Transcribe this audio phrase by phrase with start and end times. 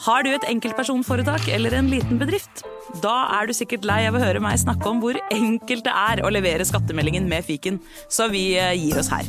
[0.00, 2.62] Har du et enkeltpersonforetak eller en liten bedrift?
[3.02, 6.22] Da er du sikkert lei av å høre meg snakke om hvor enkelt det er
[6.24, 7.76] å levere skattemeldingen med fiken,
[8.08, 9.28] så vi eh, gir oss her.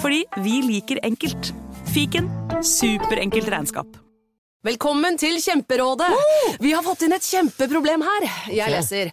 [0.00, 1.52] Fordi vi liker enkelt.
[1.92, 2.30] Fiken
[2.64, 4.00] superenkelt regnskap.
[4.66, 6.08] Velkommen til Kjemperådet!
[6.64, 8.26] Vi har fått inn et kjempeproblem her.
[8.56, 9.12] Jeg leser.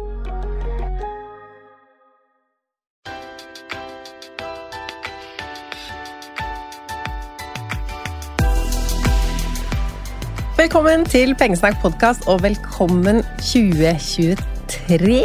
[10.61, 15.15] Velkommen til Pengesnakk podkast, og velkommen 2023.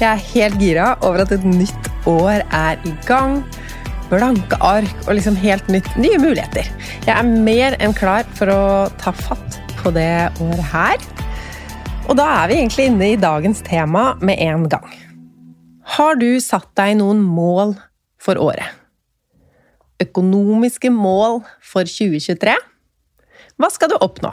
[0.00, 3.42] Jeg er helt gira over at et nytt år er i gang.
[4.08, 6.70] Blanke ark og liksom helt nytt, nye muligheter.
[7.04, 8.62] Jeg er mer enn klar for å
[9.02, 11.04] ta fatt på det året her.
[12.08, 14.88] Og da er vi egentlig inne i dagens tema med en gang.
[15.98, 17.76] Har du satt deg noen mål
[18.16, 18.72] for året?
[20.00, 22.56] Økonomiske mål for 2023?
[23.58, 24.30] Hva skal du oppnå?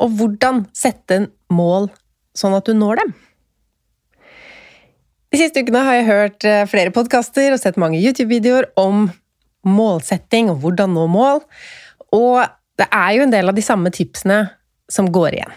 [0.00, 1.90] Og hvordan sette en mål
[2.36, 3.14] sånn at du når dem?
[5.30, 9.08] De siste ukene har jeg hørt eh, flere podkaster og sett mange YouTube-videoer om
[9.66, 11.42] målsetting og hvordan nå mål,
[12.16, 12.46] og
[12.80, 14.40] det er jo en del av de samme tipsene
[14.90, 15.52] som går igjen.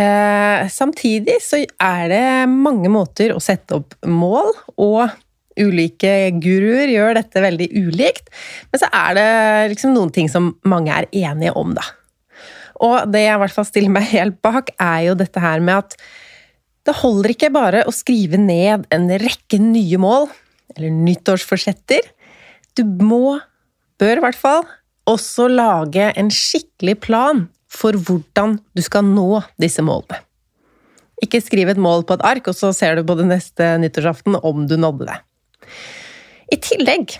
[0.00, 5.12] Eh, samtidig så er det mange måter å sette opp mål, og
[5.60, 8.30] ulike guruer gjør dette veldig ulikt,
[8.72, 9.28] men så er det
[9.74, 11.84] liksom noen ting som mange er enige om, da.
[12.82, 15.84] Og det jeg i hvert fall stiller meg helt bak, er jo dette her med
[15.84, 15.96] at
[16.82, 20.26] det holder ikke bare å skrive ned en rekke nye mål,
[20.74, 22.08] eller nyttårsforsetter.
[22.74, 23.38] Du må,
[24.02, 24.64] bør i hvert fall,
[25.06, 30.20] også lage en skikkelig plan for hvordan du skal nå disse målene.
[31.22, 34.40] Ikke skriv et mål på et ark, og så ser du på det neste nyttårsaften
[34.42, 35.20] om du nådde det.
[36.52, 37.16] I tillegg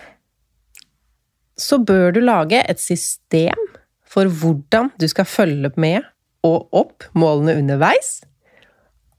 [1.59, 3.69] så bør du lage et system
[4.13, 6.03] for hvordan du skal følge med
[6.47, 8.21] og opp målene underveis.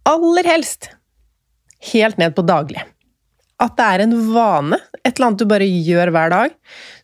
[0.10, 0.92] Aller helst
[1.94, 2.84] helt ned på daglig.
[3.64, 6.56] At det er en vane, et eller annet du bare gjør hver dag,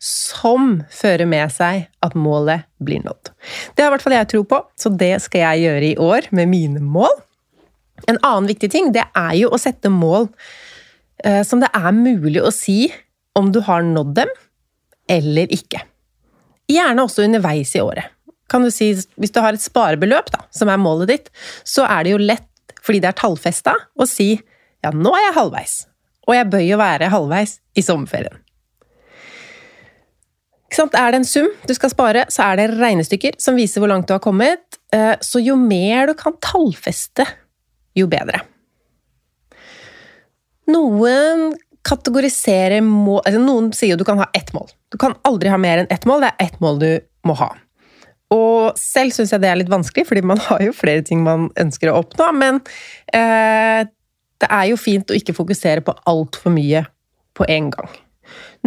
[0.04, 3.32] som fører med seg at målet blir nådd.
[3.76, 6.30] Det har i hvert fall jeg tro på, så det skal jeg gjøre i år
[6.36, 7.14] med mine mål.
[8.10, 10.28] En annen viktig ting, det er jo å sette mål
[11.44, 12.88] som det er mulig å si
[13.36, 14.32] om du har nådd dem
[15.10, 15.82] eller ikke.
[16.70, 18.12] Gjerne også underveis i året.
[18.50, 21.32] Kan du si, Hvis du har et sparebeløp, da, som er målet ditt,
[21.64, 22.48] så er det jo lett,
[22.82, 24.36] fordi det er tallfesta, å si
[24.84, 25.74] ja, nå er jeg halvveis,
[26.28, 28.38] og jeg bør jo være halvveis i sommerferien.
[30.80, 34.08] Er det en sum du skal spare, så er det regnestykker som viser hvor langt
[34.08, 37.26] du har kommet, eh, så jo mer du kan tallfeste,
[37.98, 38.40] jo bedre.
[40.70, 41.54] Noen
[41.88, 44.68] kategoriserer mål altså Noen sier jo du kan ha ett mål.
[44.92, 46.26] Du kan aldri ha mer enn ett mål.
[46.26, 46.92] Det er ett mål du
[47.28, 47.54] må ha.
[48.34, 51.50] Og selv syns jeg det er litt vanskelig, fordi man har jo flere ting man
[51.60, 52.30] ønsker å oppnå.
[52.38, 52.62] Men
[53.16, 53.88] eh,
[54.40, 56.86] det er jo fint å ikke fokusere på altfor mye
[57.38, 57.90] på en gang.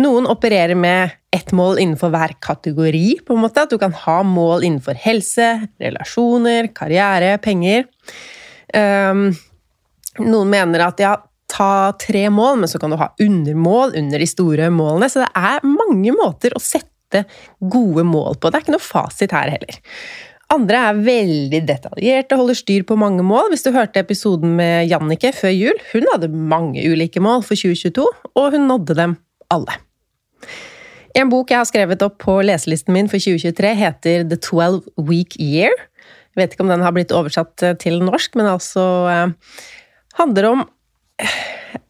[0.01, 3.21] Noen opererer med ett mål innenfor hver kategori.
[3.27, 7.87] på en måte, At du kan ha mål innenfor helse, relasjoner, karriere, penger.
[8.75, 9.31] Um,
[10.19, 11.17] noen mener at ja,
[11.53, 15.11] ta tre mål, men så kan du ha undermål under de store målene.
[15.13, 17.27] Så det er mange måter å sette
[17.61, 18.49] gode mål på.
[18.49, 19.81] Det er ikke noe fasit her heller.
[20.53, 23.49] Andre er veldig detaljerte, holder styr på mange mål.
[23.53, 28.05] Hvis du hørte episoden med Jannicke før jul, hun hadde mange ulike mål for 2022,
[28.37, 29.17] og hun nådde dem
[29.53, 29.79] alle.
[31.17, 35.37] En bok jeg har skrevet opp på leselisten min for 2023, heter The 12 Week
[35.41, 35.73] Year.
[36.33, 39.35] Jeg vet ikke om den har blitt oversatt til norsk, men altså eh,
[40.21, 40.65] handler om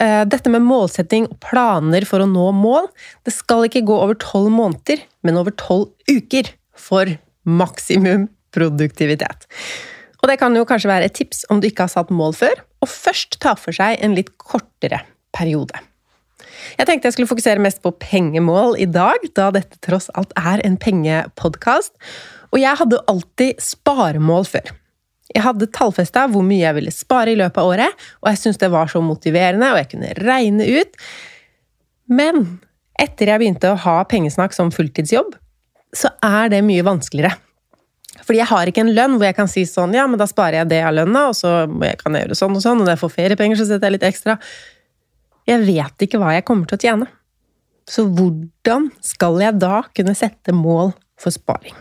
[0.03, 2.89] dette med målsetting og planer for å nå mål.
[3.27, 7.11] Det skal ikke gå over tolv måneder, men over tolv uker for
[7.47, 9.47] maksimum produktivitet.
[10.23, 12.61] Og det kan jo kanskje være et tips om du ikke har satt mål før,
[12.83, 15.03] og først ta for seg en litt kortere
[15.35, 15.81] periode.
[16.79, 20.63] Jeg tenkte jeg skulle fokusere mest på pengemål i dag, da dette tross alt er
[20.67, 21.95] en pengepodkast.
[22.53, 24.73] Og jeg hadde alltid sparemål før.
[25.33, 28.61] Jeg hadde tallfesta hvor mye jeg ville spare i løpet av året, og jeg syntes
[28.61, 30.99] det var så motiverende, og jeg kunne regne ut.
[32.13, 32.43] Men
[33.01, 35.33] etter jeg begynte å ha pengesnakk som fulltidsjobb,
[35.97, 37.35] så er det mye vanskeligere.
[38.23, 40.61] Fordi jeg har ikke en lønn hvor jeg kan si sånn ja, men da sparer
[40.61, 41.65] jeg det av lønna, og så
[42.01, 44.09] kan jeg gjøre sånn og sånn, og når jeg får feriepenger, så setter jeg litt
[44.13, 44.37] ekstra.
[45.49, 47.09] Jeg vet ikke hva jeg kommer til å tjene.
[47.89, 51.75] Så hvordan skal jeg da kunne sette mål for sparing?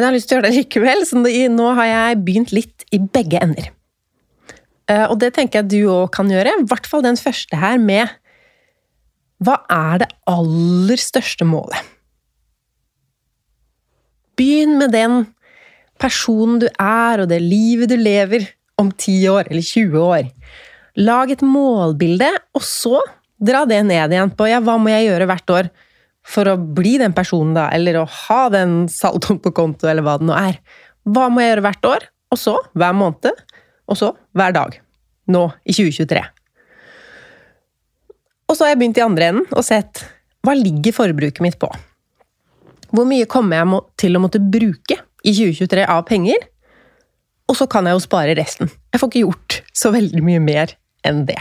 [0.00, 1.20] Men jeg har lyst til å gjøre det likevel, så
[1.52, 3.66] nå har jeg begynt litt i begge ender.
[4.88, 7.76] Eh, og det tenker jeg du òg kan gjøre, i hvert fall den første her
[7.76, 8.08] med
[9.44, 11.84] Hva er det aller største målet?
[14.40, 15.18] Begynn med den
[16.00, 18.48] personen du er, og det livet du lever
[18.80, 20.32] om 10 år eller 20 år.
[20.96, 23.04] Lag et målbilde, og så
[23.36, 25.70] dra det ned igjen på ja, hva må jeg gjøre hvert år
[26.30, 30.16] for å bli den personen, da, eller å ha den saldoen på konto, eller hva
[30.20, 30.60] det nå er.
[31.10, 33.42] Hva må jeg gjøre hvert år, og så hver måned,
[33.90, 34.76] og så hver dag.
[35.30, 36.22] Nå i 2023.
[38.50, 40.02] Og så har jeg begynt i andre enden og sett
[40.46, 41.68] hva ligger forbruket mitt på?
[42.90, 46.48] Hvor mye kommer jeg til å måtte bruke i 2023 av penger?
[47.50, 48.70] Og så kan jeg jo spare resten.
[48.90, 50.74] Jeg får ikke gjort så veldig mye mer
[51.06, 51.38] enn det.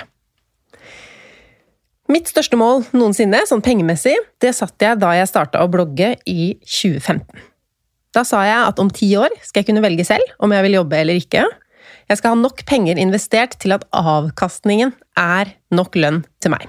[2.10, 6.56] Mitt største mål noensinne, sånn pengemessig, det satte jeg da jeg starta å blogge i
[6.66, 7.44] 2015.
[8.18, 10.80] Da sa jeg at om ti år skal jeg kunne velge selv om jeg vil
[10.80, 11.44] jobbe eller ikke.
[12.10, 16.66] Jeg skal ha nok penger investert til at avkastningen er nok lønn til meg.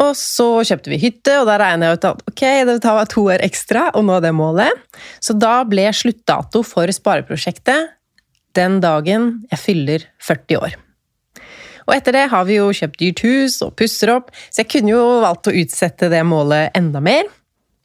[0.00, 3.26] Og så kjøpte vi hytte, og da regna jeg ut at ok, det tar to
[3.28, 4.80] år ekstra å nå det målet.
[5.20, 7.92] Så da ble sluttdato for spareprosjektet
[8.56, 10.81] den dagen jeg fyller 40 år.
[11.88, 14.94] Og etter det har vi jo kjøpt dyrt hus og pusser opp, så jeg kunne
[14.94, 17.26] jo valgt å utsette det målet enda mer.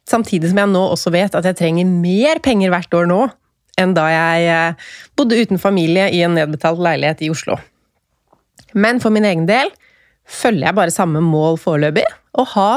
[0.08, 3.26] Samtidig som jeg nå også vet at jeg trenger mer penger hvert år nå
[3.78, 4.86] enn da jeg eh,
[5.18, 7.60] bodde uten familie i en nedbetalt leilighet i Oslo.
[8.74, 9.70] Men for min egen del
[10.28, 12.72] følger jeg bare samme mål foreløpig, å ha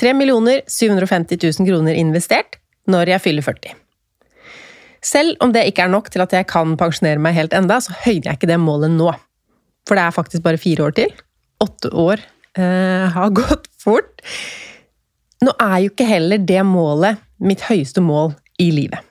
[0.00, 3.76] 3 750 000 kroner investert når jeg fyller 40.
[5.04, 7.94] Selv om det ikke er nok til at jeg kan pensjonere meg helt enda, så
[8.04, 9.12] høyner jeg ikke det målet nå.
[9.88, 11.12] For det er faktisk bare fire år til.
[11.64, 12.22] Åtte år
[12.58, 14.24] eh, har gått fort.
[15.44, 19.04] Nå er jo ikke heller det målet mitt høyeste mål i livet.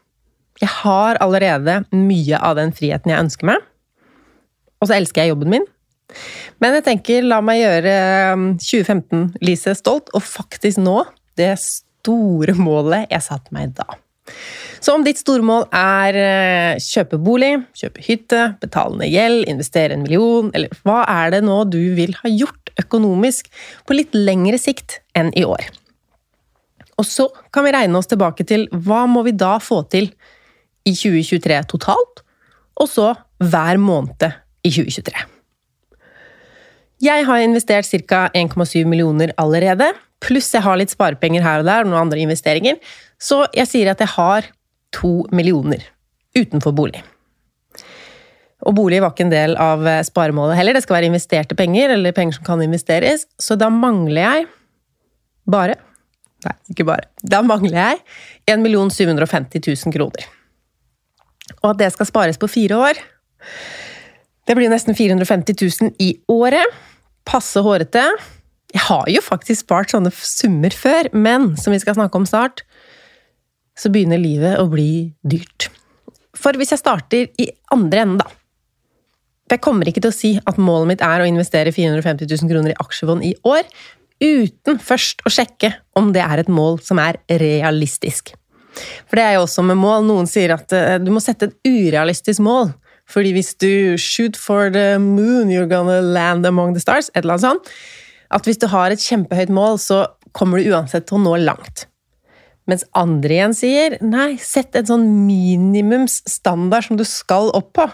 [0.62, 3.66] Jeg har allerede mye av den friheten jeg ønsker meg.
[4.82, 5.68] Og så elsker jeg jobben min.
[6.64, 7.94] Men jeg tenker, la meg gjøre
[8.64, 11.02] 2015-Lise um, stolt, og faktisk nå
[11.38, 13.98] det store målet jeg satte meg da.
[14.88, 20.06] Så om ditt stormål er eh, kjøpe bolig, kjøpe hytte, betale ned gjeld, investere en
[20.06, 23.50] million, eller hva er det nå du vil ha gjort økonomisk
[23.84, 25.68] på litt lengre sikt enn i år?
[26.96, 30.08] Og så kan vi regne oss tilbake til hva må vi da få til
[30.88, 32.24] i 2023 totalt,
[32.80, 33.12] og så
[33.44, 35.26] hver måned i 2023.
[37.04, 38.30] Jeg har investert ca.
[38.32, 39.92] 1,7 millioner allerede,
[40.24, 42.80] pluss jeg har litt sparepenger her og der og noen andre investeringer,
[43.20, 44.48] så jeg sier at jeg har
[44.96, 45.84] to millioner
[46.38, 47.02] utenfor bolig.
[48.68, 52.16] Og bolig var ikke en del av sparemålet heller, det skal være investerte penger, eller
[52.16, 54.48] penger som kan investeres, så da mangler jeg
[55.50, 55.84] bare
[56.46, 57.08] Nei, ikke bare.
[57.26, 58.02] Da mangler jeg
[58.54, 58.62] 1
[58.94, 60.28] 750 000 kroner.
[61.64, 63.00] Og at det skal spares på fire år
[64.48, 66.76] det blir nesten 450 000 i året.
[67.28, 68.04] Passe hårete.
[68.72, 72.64] Jeg har jo faktisk spart sånne summer før, men som vi skal snakke om snart,
[73.78, 75.70] så begynner livet å bli dyrt.
[76.38, 78.34] For hvis jeg starter i andre enden, da
[79.48, 82.74] Jeg kommer ikke til å si at målet mitt er å investere 450 000 kroner
[82.74, 83.64] i aksjefond i år,
[84.20, 88.34] uten først å sjekke om det er et mål som er realistisk.
[89.08, 90.04] For det er jo også med mål.
[90.04, 92.74] Noen sier at eh, du må sette et urealistisk mål
[93.08, 97.08] Fordi hvis du shoot for the moon, you're gonna land among the stars.
[97.16, 97.70] Et eller annet sånt.
[98.36, 100.02] At hvis du har et kjempehøyt mål, så
[100.36, 101.88] kommer du uansett til å nå langt.
[102.68, 107.88] Mens andre igjen sier nei, sett en sånn minimumsstandard som du skal opp på.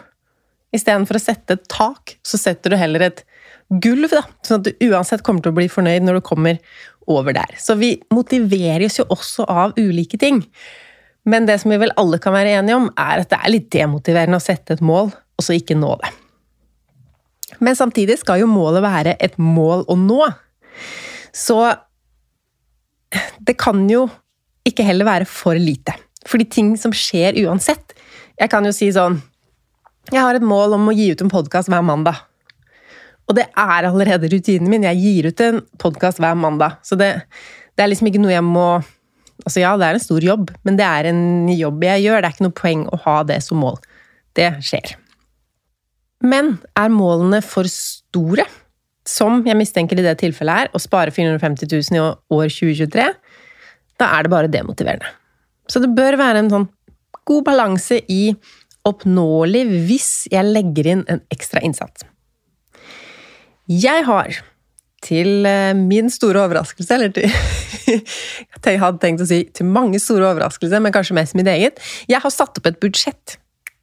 [0.74, 3.22] Istedenfor å sette et tak, så setter du heller et
[3.84, 6.58] gulv, da, sånn at du uansett kommer til å bli fornøyd når du kommer
[7.10, 7.54] over der.
[7.62, 10.42] Så vi motiveres jo også av ulike ting.
[11.30, 13.70] Men det som vi vel alle kan være enige om, er at det er litt
[13.74, 16.12] demotiverende å sette et mål, og så ikke nå det.
[17.64, 20.26] Men samtidig skal jo målet være et mål å nå.
[21.34, 21.62] Så
[23.46, 24.08] det kan jo
[24.68, 25.96] ikke heller være for lite.
[26.28, 27.96] Fordi ting som skjer uansett.
[28.40, 29.20] Jeg kan jo si sånn
[30.12, 32.18] Jeg har et mål om å gi ut en podkast hver mandag.
[33.30, 34.84] Og det er allerede rutinen min.
[34.84, 36.76] Jeg gir ut en podkast hver mandag.
[36.84, 37.14] Så det,
[37.76, 38.68] det, er liksom ikke noe jeg må
[39.44, 42.22] Altså ja, det er en stor jobb, men det er en jobb jeg gjør.
[42.22, 43.80] Det er ikke noe poeng å ha det som mål.
[44.38, 44.94] Det skjer.
[46.24, 48.46] Men er målene for store,
[49.10, 52.04] som jeg mistenker i det tilfellet er, å spare 450 000 i
[52.38, 53.10] år 2023,
[54.04, 55.10] da er det bare demotiverende.
[55.72, 56.70] Så det bør være en sånn
[57.24, 58.34] god balanse i
[58.88, 62.04] oppnåelig hvis jeg legger inn en ekstra innsats.
[63.72, 64.42] Jeg har,
[65.04, 67.32] til eh, min store overraskelse, eller til
[68.64, 72.24] Jeg hadde tenkt å si til mange store overraskelser, men kanskje mest mitt eget Jeg
[72.24, 73.38] har satt opp et budsjett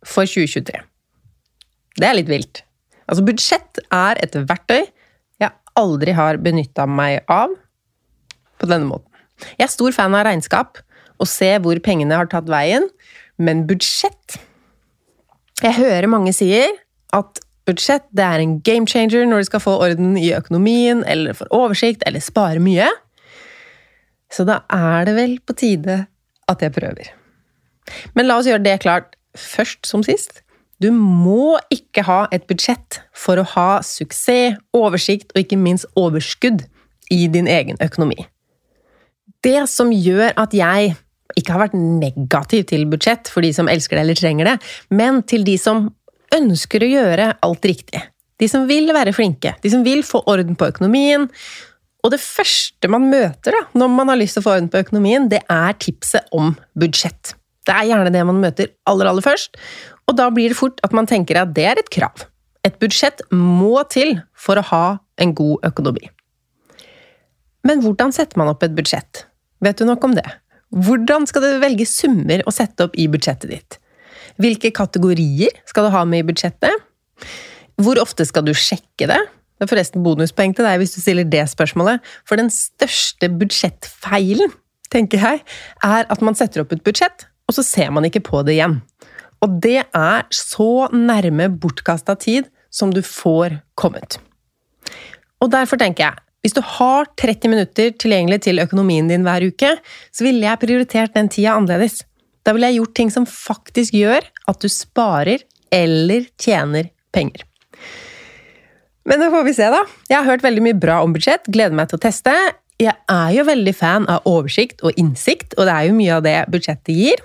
[0.07, 0.81] for 2023.
[2.01, 2.63] Det er litt vilt.
[3.11, 4.85] Altså, budsjett er et verktøy
[5.41, 7.53] jeg aldri har benytta meg av
[8.61, 9.10] på denne måten.
[9.59, 10.81] Jeg er stor fan av regnskap
[11.21, 12.89] og se hvor pengene har tatt veien,
[13.41, 14.39] men budsjett
[15.61, 16.73] Jeg hører mange sier
[17.17, 21.37] at budsjett det er en game changer når du skal få orden i økonomien, eller
[21.37, 22.89] få oversikt, eller spare mye.
[24.33, 26.05] Så da er det vel på tide
[26.49, 27.11] at jeg prøver.
[28.15, 30.43] Men la oss gjøre det klart først som sist.
[30.81, 36.65] Du må ikke ha et budsjett for å ha suksess, oversikt og ikke minst overskudd
[37.13, 38.25] i din egen økonomi.
[39.45, 40.95] Det som gjør at jeg
[41.39, 44.57] ikke har vært negativ til budsjett for de som elsker det eller trenger det,
[44.93, 45.89] men til de som
[46.35, 48.03] ønsker å gjøre alt riktig.
[48.41, 51.27] De som vil være flinke, de som vil få orden på økonomien.
[52.01, 54.81] Og det første man møter da, når man har lyst til å få orden på
[54.81, 57.35] økonomien, det er tipset om budsjett.
[57.69, 59.59] Det er gjerne det man møter aller, aller først,
[60.09, 62.25] og da blir det fort at man tenker at det er et krav.
[62.65, 64.85] Et budsjett må til for å ha
[65.21, 66.09] en god økonomi.
[67.69, 69.27] Men hvordan setter man opp et budsjett?
[69.65, 70.27] Vet du nok om det?
[70.71, 73.79] Hvordan skal du velge summer å sette opp i budsjettet ditt?
[74.41, 76.87] Hvilke kategorier skal du ha med i budsjettet?
[77.81, 79.19] Hvor ofte skal du sjekke det?
[79.61, 82.01] Det er forresten bonuspoeng til deg hvis du stiller det spørsmålet.
[82.29, 84.55] For den største budsjettfeilen,
[84.91, 85.43] tenker jeg,
[85.85, 88.79] er at man setter opp et budsjett, og så ser man ikke på det igjen.
[89.45, 94.17] Og det er så nærme bortkasta tid som du får kommet.
[95.41, 99.75] Og derfor tenker jeg, hvis du har 30 minutter tilgjengelig til økonomien din hver uke,
[100.13, 102.01] så ville jeg prioritert den tida annerledes.
[102.47, 105.45] Da ville jeg gjort ting som faktisk gjør at du sparer
[105.75, 107.45] eller tjener penger.
[109.05, 109.85] Men det får vi se, da.
[110.09, 112.35] Jeg har hørt veldig mye bra om budsjett, gleder meg til å teste.
[112.81, 116.25] Jeg er jo veldig fan av oversikt og innsikt, og det er jo mye av
[116.25, 117.25] det budsjettet gir.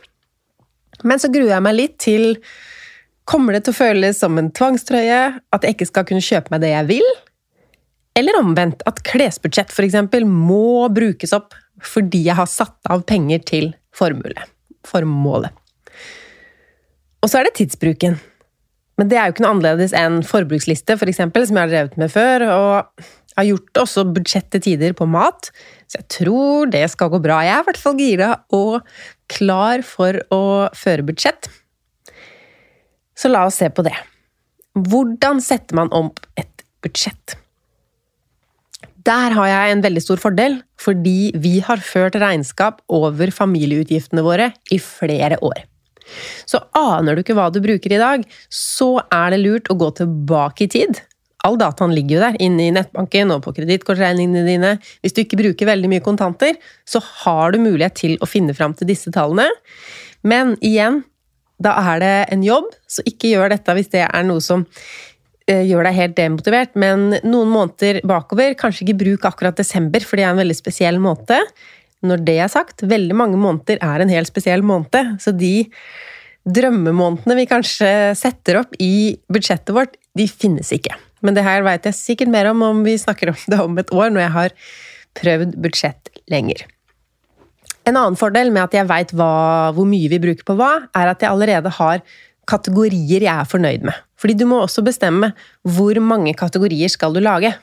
[1.08, 2.34] Men så gruer jeg meg litt til
[3.26, 5.22] Kommer det til å føles som en tvangstrøye?
[5.56, 7.08] At jeg ikke skal kunne kjøpe meg det jeg vil?
[8.16, 9.98] Eller omvendt, at klesbudsjett f.eks.
[10.24, 15.52] må brukes opp fordi jeg har satt av penger til formålet.
[17.20, 18.16] Og så er det tidsbruken.
[18.96, 21.98] Men det er jo ikke noe annerledes enn forbruksliste, for eksempel, som jeg har drevet
[22.00, 22.46] med før.
[22.48, 23.06] Og
[23.36, 25.50] jeg har gjort også budsjett til tider på mat,
[25.92, 27.42] så jeg tror det skal gå bra.
[27.44, 28.86] Jeg er i hvert fall gira og
[29.32, 30.44] klar for å
[30.78, 31.50] føre budsjett.
[33.16, 33.96] Så la oss se på det.
[34.76, 37.36] Hvordan setter man opp et budsjett?
[39.06, 44.50] Der har jeg en veldig stor fordel, fordi vi har ført regnskap over familieutgiftene våre
[44.74, 45.66] i flere år.
[46.50, 49.92] Så aner du ikke hva du bruker i dag, så er det lurt å gå
[50.00, 51.02] tilbake i tid.
[51.46, 54.72] All dataen ligger jo der, inne i nettbanken og på kredittkortregningene dine.
[55.06, 56.58] Hvis du ikke bruker veldig mye kontanter,
[56.90, 59.46] så har du mulighet til å finne fram til disse tallene.
[60.26, 61.04] Men igjen,
[61.62, 64.66] da er det en jobb, så ikke gjør dette hvis det er noe som
[65.46, 70.26] gjør deg helt demotivert, men noen måneder bakover, kanskje ikke bruk akkurat desember, for det
[70.26, 71.52] er en veldig spesiell måned.
[72.06, 75.68] Når det er sagt, veldig mange måneder er en helt spesiell måned, så de
[76.46, 80.94] drømmemånedene vi kanskje setter opp i budsjettet vårt, de finnes ikke.
[81.26, 83.94] Men det her veit jeg sikkert mer om om vi snakker om det om et
[83.94, 84.56] år, når jeg har
[85.18, 86.66] prøvd budsjett lenger.
[87.86, 91.22] En annen fordel med at jeg veit hvor mye vi bruker på hva, er at
[91.22, 92.02] jeg allerede har
[92.50, 93.96] kategorier jeg er fornøyd med.
[94.20, 95.32] Fordi du må også bestemme
[95.76, 97.54] hvor mange kategorier skal du lage.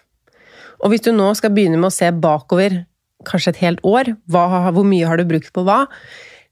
[0.83, 2.83] Og hvis du nå skal begynne med å se bakover
[3.29, 5.85] kanskje et helt år, hva, hvor mye har du brukt på hva,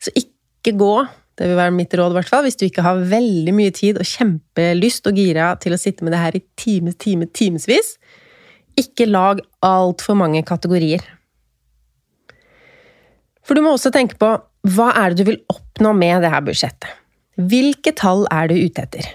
[0.00, 0.94] så ikke gå
[1.40, 5.08] det vil være mitt råd, hvert hvis du ikke har veldig mye tid og kjempelyst
[5.08, 7.94] og gira til å sitte med det her i times, time, timevis.
[8.76, 11.00] Ikke lag altfor mange kategorier.
[13.40, 14.34] For du må også tenke på
[14.76, 16.99] hva er det du vil oppnå med det her budsjettet?
[17.48, 19.06] Hvilke tall er du ute etter?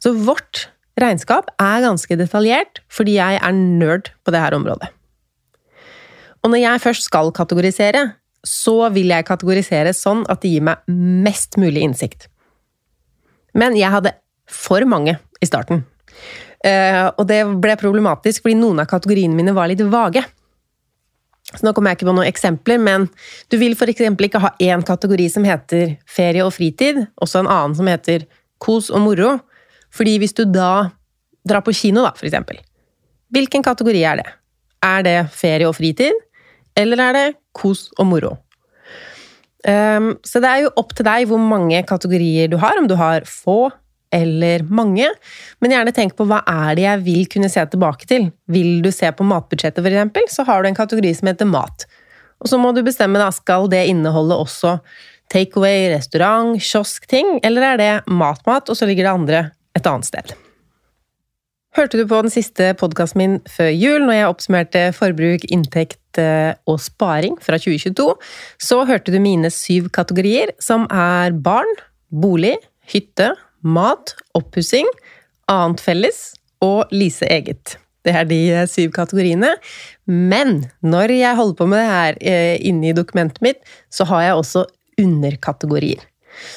[0.00, 0.68] Så vårt
[1.00, 4.90] regnskap er ganske detaljert, fordi jeg er nerd på det her området.
[6.44, 8.04] Og når jeg først skal kategorisere,
[8.44, 10.84] så vil jeg kategorisere sånn at det gir meg
[11.24, 12.28] mest mulig innsikt.
[13.56, 14.12] Men jeg hadde
[14.50, 15.86] for mange i starten.
[16.64, 20.22] Eh, og det ble problematisk fordi noen av kategoriene mine var litt vage.
[21.54, 23.06] Så nå kommer jeg ikke på noen eksempler, men
[23.52, 24.02] du vil f.eks.
[24.10, 28.26] ikke ha én kategori som heter ferie og fritid, også en annen som heter
[28.62, 29.36] kos og moro.
[29.94, 30.90] Fordi hvis du da
[31.46, 32.58] drar på kino, da, eksempel.
[33.34, 34.26] Hvilken kategori er det?
[34.84, 36.16] Er det ferie og fritid,
[36.76, 38.34] eller er det kos og moro?
[39.64, 42.98] Um, så det er jo opp til deg hvor mange kategorier du har, om du
[43.00, 43.70] har få
[44.14, 45.08] eller mange.
[45.62, 48.28] Men gjerne tenk på hva er det jeg vil kunne se tilbake til.
[48.50, 51.86] Vil du se på matbudsjettet, eksempel, så har du en kategori som heter mat.
[52.42, 54.78] Og så må du bestemme, da, skal det inneholde også
[55.32, 59.44] takeaway, restaurant, kiosk-ting, eller er det mat-mat, og så ligger det andre
[59.74, 60.34] et annet sted?
[61.74, 66.52] Hørte du på den siste podkasten min før jul, når jeg oppsummerte forbruk, inntekt eh,
[66.70, 68.12] og sparing fra 2022,
[68.62, 71.72] så hørte du mine syv kategorier, som er barn,
[72.14, 72.54] bolig,
[72.92, 73.32] hytte,
[73.64, 74.88] mat, oppussing,
[75.50, 76.20] annet felles
[76.64, 77.78] og Lise eget.
[78.04, 79.54] Det er de eh, syv kategoriene.
[80.06, 84.26] Men når jeg holder på med det her eh, inne i dokumentet mitt, så har
[84.26, 84.66] jeg også
[85.00, 86.02] underkategorier.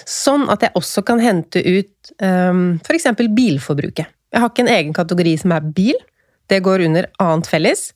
[0.10, 3.12] Sånn at jeg også kan hente ut um, f.eks.
[3.38, 4.10] bilforbruket.
[4.34, 6.00] Jeg har ikke en egen kategori som er bil.
[6.50, 7.92] Det går under annet felles.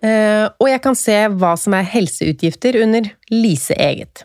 [0.00, 4.24] Uh, og jeg kan se hva som er helseutgifter under Lise eget.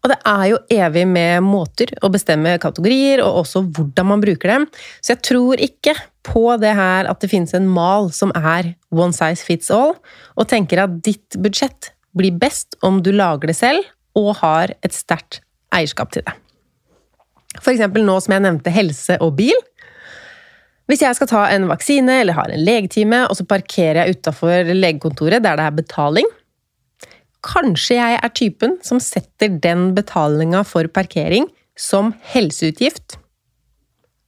[0.00, 4.54] Og det er jo evig med måter å bestemme kategorier, og også hvordan man bruker
[4.54, 4.66] dem.
[5.04, 5.94] Så jeg tror ikke
[6.26, 9.94] på det her at det finnes en mal som er one size fits all,
[10.36, 13.84] og tenker at ditt budsjett blir best om du lager det selv
[14.18, 15.42] og har et sterkt
[15.74, 16.34] eierskap til det.
[17.60, 19.56] For eksempel nå som jeg nevnte helse og bil.
[20.90, 24.72] Hvis jeg skal ta en vaksine eller har en legetime, og så parkerer jeg utafor
[24.74, 26.30] legekontoret der det er betaling
[27.46, 31.48] Kanskje jeg er typen som setter den betalinga for parkering
[31.78, 33.16] som helseutgift.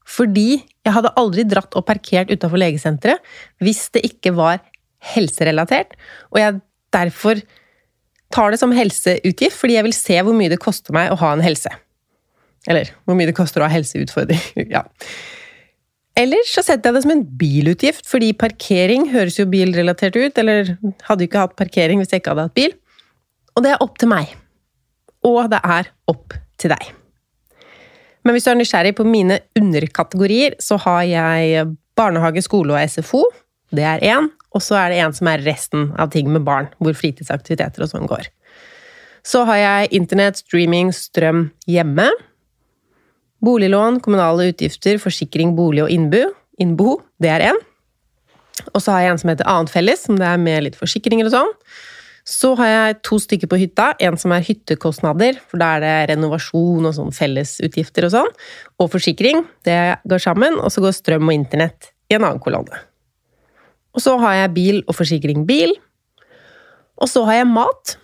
[0.08, 3.22] Fordi jeg hadde aldri dratt og parkert utafor legesenteret
[3.62, 4.62] hvis det ikke var
[5.12, 5.96] helserelatert,
[6.30, 6.60] og jeg
[6.94, 7.40] derfor
[8.32, 11.32] tar det som helseutgift fordi jeg vil se hvor mye det koster meg å ha
[11.36, 11.72] en helse.
[12.70, 14.68] Eller hvor mye det koster å ha helseutfordringer.
[14.76, 14.84] ja.
[16.18, 20.38] Eller så setter jeg det som en bilutgift, fordi parkering høres jo bilrelatert ut.
[20.38, 20.74] Eller
[21.08, 22.74] hadde jo ikke hatt parkering hvis jeg ikke hadde hatt bil.
[23.56, 24.32] Og det er opp til meg.
[25.26, 26.90] Og det er opp til deg.
[28.22, 31.64] Men hvis du er nysgjerrig på mine underkategorier, så har jeg
[31.98, 33.24] barnehage, skole og SFO.
[33.74, 34.30] Det er én.
[34.52, 37.90] Og så er det en som er resten av ting med barn, hvor fritidsaktiviteter og
[37.90, 38.28] sånn går.
[39.26, 42.08] Så har jeg internett, streaming, strøm hjemme.
[43.42, 46.26] Boliglån, kommunale utgifter, forsikring, bolig og innbo.
[46.62, 47.60] Innbo, det er én.
[48.74, 51.30] Og så har jeg en som heter Annet felles, som det er med litt forsikringer
[51.30, 51.54] og sånn.
[52.28, 53.92] Så har jeg to stykker på hytta.
[54.02, 58.30] En som er hyttekostnader, for da er det renovasjon og sånn fellesutgifter og sånn.
[58.78, 59.42] Og forsikring.
[59.66, 60.58] Det går sammen.
[60.62, 62.84] Og så går strøm og internett i en annen kolonne.
[63.92, 65.74] Og så har jeg bil og forsikring bil.
[67.02, 67.96] Og så har jeg mat.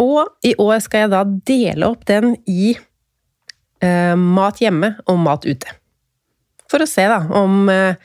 [0.00, 2.72] Og i år skal jeg da dele opp den i
[3.84, 5.74] eh, mat hjemme og mat ute.
[6.68, 7.98] For å se da, om eh,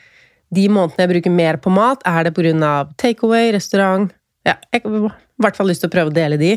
[0.54, 2.74] de månedene jeg bruker mer på mat, er det pga.
[3.00, 4.12] takeaway, restaurant
[4.44, 4.84] ja, Jeg
[5.34, 6.52] i hvert fall lyst til å prøve å dele de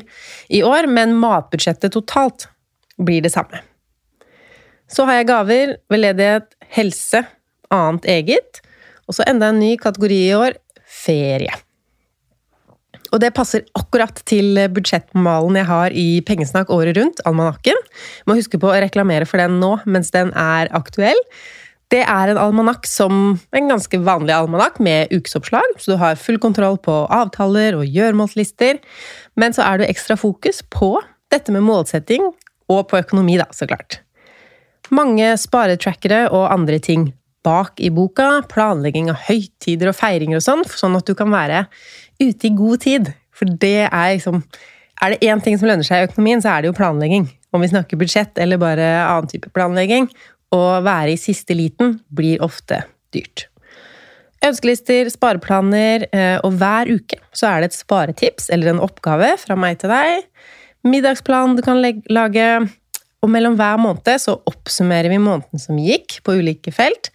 [0.54, 2.48] i år, men matbudsjettet totalt
[2.98, 3.62] blir det samme.
[4.88, 7.24] Så har jeg gaver, veldedighet, helse,
[7.74, 8.62] annet eget.
[9.08, 11.54] Og så enda en ny kategori i år ferie.
[13.16, 17.78] Og det passer akkurat til budsjettmalen jeg har i Pengesnakk året rundt, almanakken.
[18.28, 21.20] Må huske på å reklamere for den nå mens den er aktuell.
[21.94, 26.40] Det er en almanakk som en ganske vanlig almanakk med ukesoppslag, så du har full
[26.44, 28.82] kontroll på avtaler og gjøremålslister.
[29.40, 30.98] Men så er det ekstra fokus på
[31.32, 32.28] dette med målsetting,
[32.68, 34.02] og på økonomi, da, så klart.
[34.92, 37.14] Mange sparetrackere og andre ting
[37.48, 41.66] bak i boka, planlegging av høytider og feiringer og sånn, sånn at du kan være
[42.20, 43.14] ute i god tid.
[43.36, 44.44] For det er liksom
[44.98, 47.30] Er det én ting som lønner seg i økonomien, så er det jo planlegging.
[47.54, 50.10] om vi snakker budsjett eller bare annen type planlegging,
[50.54, 52.84] å være i siste liten blir ofte
[53.16, 53.48] dyrt.
[54.46, 59.58] Ønskelister, spareplaner, eh, og hver uke så er det et sparetips eller en oppgave fra
[59.60, 60.28] meg til deg.
[60.88, 62.48] Middagsplan du kan lage,
[63.24, 67.10] og mellom hver måned så oppsummerer vi måneden som gikk, på ulike felt,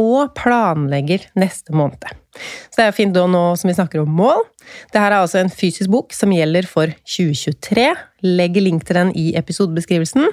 [0.00, 2.23] og planlegger neste måned.
[2.34, 4.42] Så det er fint nå som vi snakker om mål.
[4.90, 7.86] Dette er altså en fysisk bok som gjelder for 2023.
[8.26, 10.26] Legger link til den i episodebeskrivelsen.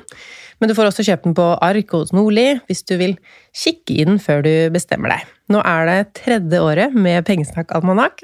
[0.61, 3.15] Men du får også kjøpe den på ark hos Nordli hvis du vil
[3.57, 5.29] kikke i den før du bestemmer deg.
[5.51, 8.21] Nå er det tredje året med Pengesnakk-almanakk,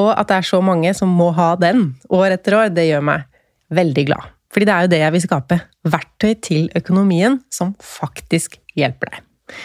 [0.00, 3.04] og at det er så mange som må ha den år etter år, det gjør
[3.10, 3.26] meg
[3.74, 4.34] veldig glad.
[4.54, 5.58] Fordi det er jo det jeg vil skape.
[5.92, 9.58] Verktøy til økonomien som faktisk hjelper deg.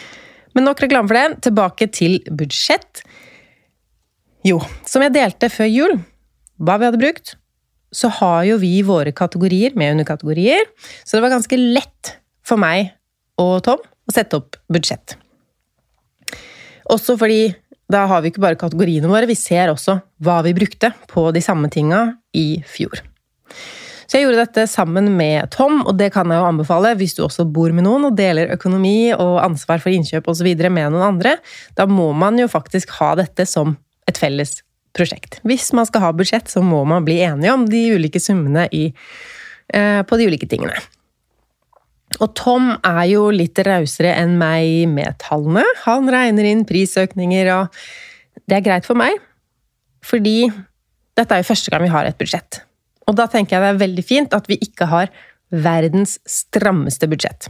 [0.54, 1.44] Men nok reklame for det.
[1.48, 3.02] Tilbake til budsjett.
[4.44, 5.96] Jo, som jeg delte før jul,
[6.60, 7.36] hva vi hadde brukt,
[7.94, 10.66] så har jo vi våre kategorier med underkategorier,
[11.06, 12.92] så det var ganske lett for meg
[13.40, 15.16] og Tom å sette opp budsjett.
[16.92, 17.54] Også fordi
[17.92, 21.44] da har vi ikke bare kategoriene våre, vi ser også hva vi brukte på de
[21.44, 23.00] samme tinga i fjor.
[24.04, 27.24] Så jeg gjorde dette sammen med Tom, og det kan jeg jo anbefale hvis du
[27.26, 30.50] også bor med noen og deler økonomi og ansvar for innkjøp osv.
[30.68, 31.38] med noen andre.
[31.78, 33.78] Da må man jo faktisk ha dette som
[34.10, 34.58] et felles
[34.94, 35.40] prosjekt.
[35.48, 38.94] Hvis man skal ha budsjett, så må man bli enige om de ulike summene i,
[39.74, 40.78] eh, på de ulike tingene.
[42.22, 45.64] Og Tom er jo litt rausere enn meg med tallene.
[45.86, 49.18] Han regner inn prisøkninger, og det er greit for meg.
[50.06, 50.52] Fordi
[51.18, 52.62] dette er jo første gang vi har et budsjett.
[53.08, 55.12] Og da tenker jeg det er veldig fint at vi ikke har
[55.50, 57.50] verdens strammeste budsjett.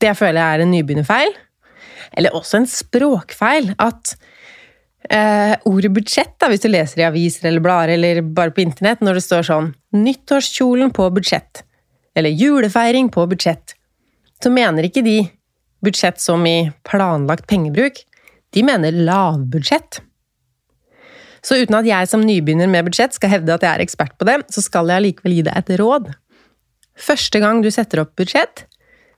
[0.00, 1.34] Det føler jeg er en nybegynnerfeil.
[2.16, 3.72] Eller også en språkfeil.
[3.82, 4.14] At
[5.10, 9.02] eh, ordet budsjett, da, hvis du leser i aviser eller blader eller bare på internett,
[9.04, 11.62] når det står sånn 'Nyttårskjolen på budsjett'
[12.16, 13.74] eller 'julefeiring på budsjett',
[14.42, 15.30] så mener ikke de
[15.84, 18.02] budsjett som i planlagt pengebruk.
[18.52, 20.00] De mener lavbudsjett.
[21.42, 24.26] Så uten at jeg som nybegynner med budsjett skal hevde at jeg er ekspert på
[24.26, 26.10] det, så skal jeg allikevel gi deg et råd.
[26.96, 28.64] Første gang du setter opp budsjett,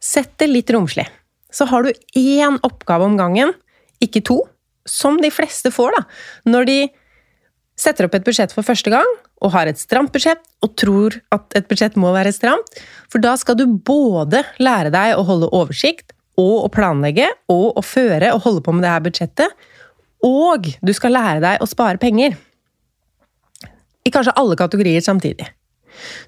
[0.02, 1.06] sett det litt romslig.
[1.50, 3.54] Så har du én oppgave om gangen,
[4.04, 4.42] ikke to,
[4.90, 6.04] som de fleste får da,
[6.50, 6.78] når de
[7.78, 11.54] setter opp et budsjett for første gang og har et stramt budsjett og tror at
[11.58, 12.80] et budsjett må være stramt.
[13.06, 17.84] For da skal du både lære deg å holde oversikt og å planlegge og å
[17.84, 19.54] føre og holde på med det her budsjettet,
[20.26, 22.34] og du skal lære deg å spare penger.
[24.06, 25.46] I kanskje alle kategorier samtidig.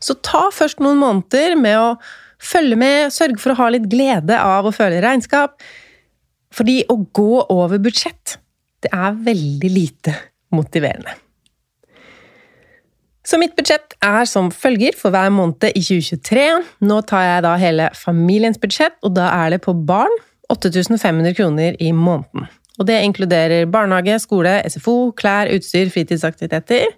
[0.03, 1.89] Så ta først noen måneder med å
[2.41, 5.59] følge med, sørge for å ha litt glede av å føle regnskap.
[6.55, 8.39] Fordi å gå over budsjett,
[8.85, 10.15] det er veldig lite
[10.55, 11.13] motiverende.
[13.27, 16.47] Så mitt budsjett er som følger for hver måned i 2023.
[16.89, 20.17] Nå tar jeg da hele familiens budsjett, og da er det på barn
[20.51, 22.49] 8500 kroner i måneden.
[22.81, 26.89] Og det inkluderer barnehage, skole, SFO, klær, utstyr, fritidsaktiviteter.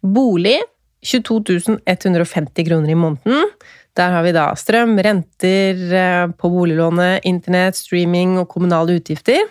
[0.00, 0.60] Bolig
[1.04, 3.50] 22 150 kroner i måneden.
[3.98, 9.42] Der har vi da strøm, renter eh, på boliglånet, internett, streaming og kommunale utgifter.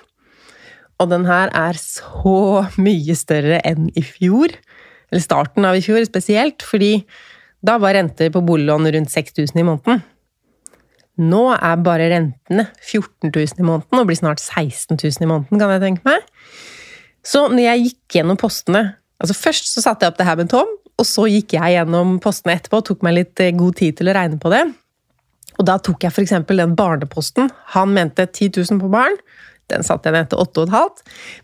[0.99, 4.53] Og den her er så mye større enn i fjor.
[5.09, 6.99] Eller starten av i fjor spesielt, fordi
[7.65, 10.03] da var renter på boliglån rundt 6000 i måneden.
[11.19, 15.59] Nå er bare rentene 14 000 i måneden, og blir snart 16 000 i måneden,
[15.59, 16.23] kan jeg tenke meg.
[17.25, 18.85] Så når jeg gikk gjennom postene
[19.19, 22.13] altså Først så satte jeg opp det her med Tom, og så gikk jeg gjennom
[22.23, 24.61] postene etterpå og tok meg litt eh, god tid til å regne på det.
[25.59, 26.31] Og da tok jeg f.eks.
[26.47, 27.49] den barneposten.
[27.75, 29.17] Han mente 10 000 på barn.
[29.69, 31.03] Den satte jeg ned til 8,5.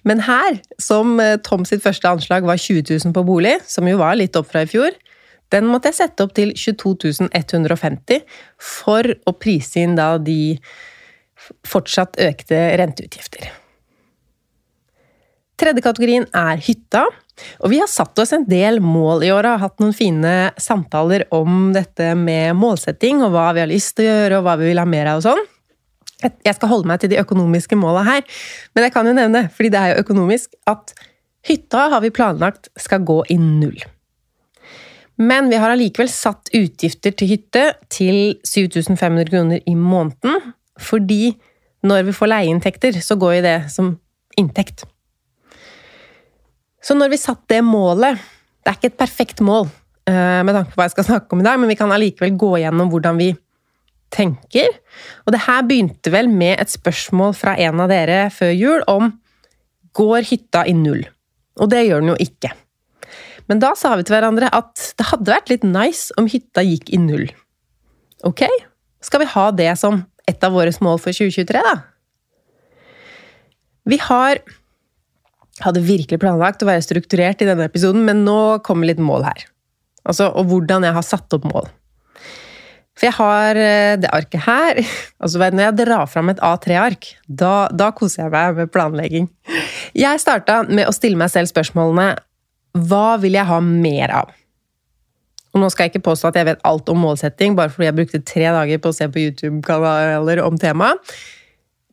[0.10, 4.00] Men her, som eh, Tom sitt første anslag var 20 000 på bolig, som jo
[4.02, 4.96] var litt opp fra i fjor,
[5.54, 8.24] den måtte jeg sette opp til 22 150
[8.58, 10.58] for å prise inn da de
[11.68, 13.52] fortsatt økte renteutgifter.
[15.56, 17.06] Tredje kategorien er hytta.
[17.64, 20.36] Og vi har satt oss en del mål i år og har hatt noen fine
[20.62, 24.56] samtaler om dette med målsetting og hva vi har lyst til å gjøre og hva
[24.62, 25.44] vi vil ha mer av og sånn.
[26.24, 28.24] Jeg skal holde meg til de økonomiske måla her,
[28.74, 30.96] men jeg kan jo nevne, fordi det er jo økonomisk, at
[31.46, 33.78] hytta har vi planlagt skal gå i null.
[35.16, 41.36] Men vi har allikevel satt utgifter til hytte til 7500 kroner i måneden, fordi
[41.86, 43.94] når vi får leieinntekter, så går jo det som
[44.40, 44.84] inntekt.
[46.84, 48.20] Så når vi satte det målet
[48.62, 49.68] Det er ikke et perfekt mål
[50.10, 52.32] eh, med tanke på hva jeg skal snakke om i dag, men vi kan allikevel
[52.34, 53.28] gå gjennom hvordan vi
[54.14, 54.70] tenker.
[55.26, 59.14] Og det her begynte vel med et spørsmål fra en av dere før jul om
[59.96, 61.04] går hytta i null?
[61.62, 62.52] Og det gjør den jo ikke.
[63.50, 66.90] Men da sa vi til hverandre at det hadde vært litt nice om hytta gikk
[66.96, 67.28] i null.
[68.26, 68.44] Ok,
[69.06, 71.76] skal vi ha det som et av våre mål for 2023, da?
[73.86, 74.42] Vi har
[75.64, 79.46] hadde virkelig planlagt å være strukturert i denne episoden, men nå kommer litt mål her.
[80.06, 81.70] Altså, og hvordan jeg har satt opp mål.
[82.96, 84.80] For jeg har eh, det arket her.
[85.22, 89.28] altså Når jeg drar fram et A3-ark, da, da, koser jeg meg med planlegging.
[89.96, 92.16] Jeg starta med å stille meg selv spørsmålene
[92.88, 94.34] Hva vil jeg ha mer av?
[95.56, 97.96] Og nå skal jeg ikke påstå at jeg vet alt om målsetting, bare fordi jeg
[97.96, 101.16] brukte tre dager på å se på YouTube-kanaler om temaet.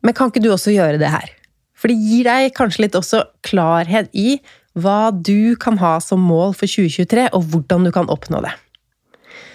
[0.03, 1.31] Men kan ikke du også gjøre det her?
[1.79, 4.41] For det gir deg kanskje litt også klarhet i
[4.75, 8.51] hva du kan ha som mål for 2023, og hvordan du kan oppnå det.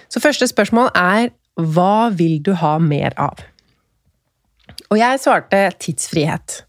[0.09, 3.43] Så første spørsmål er hva vil du ha mer av?
[4.89, 6.63] Og jeg svarte tidsfrihet.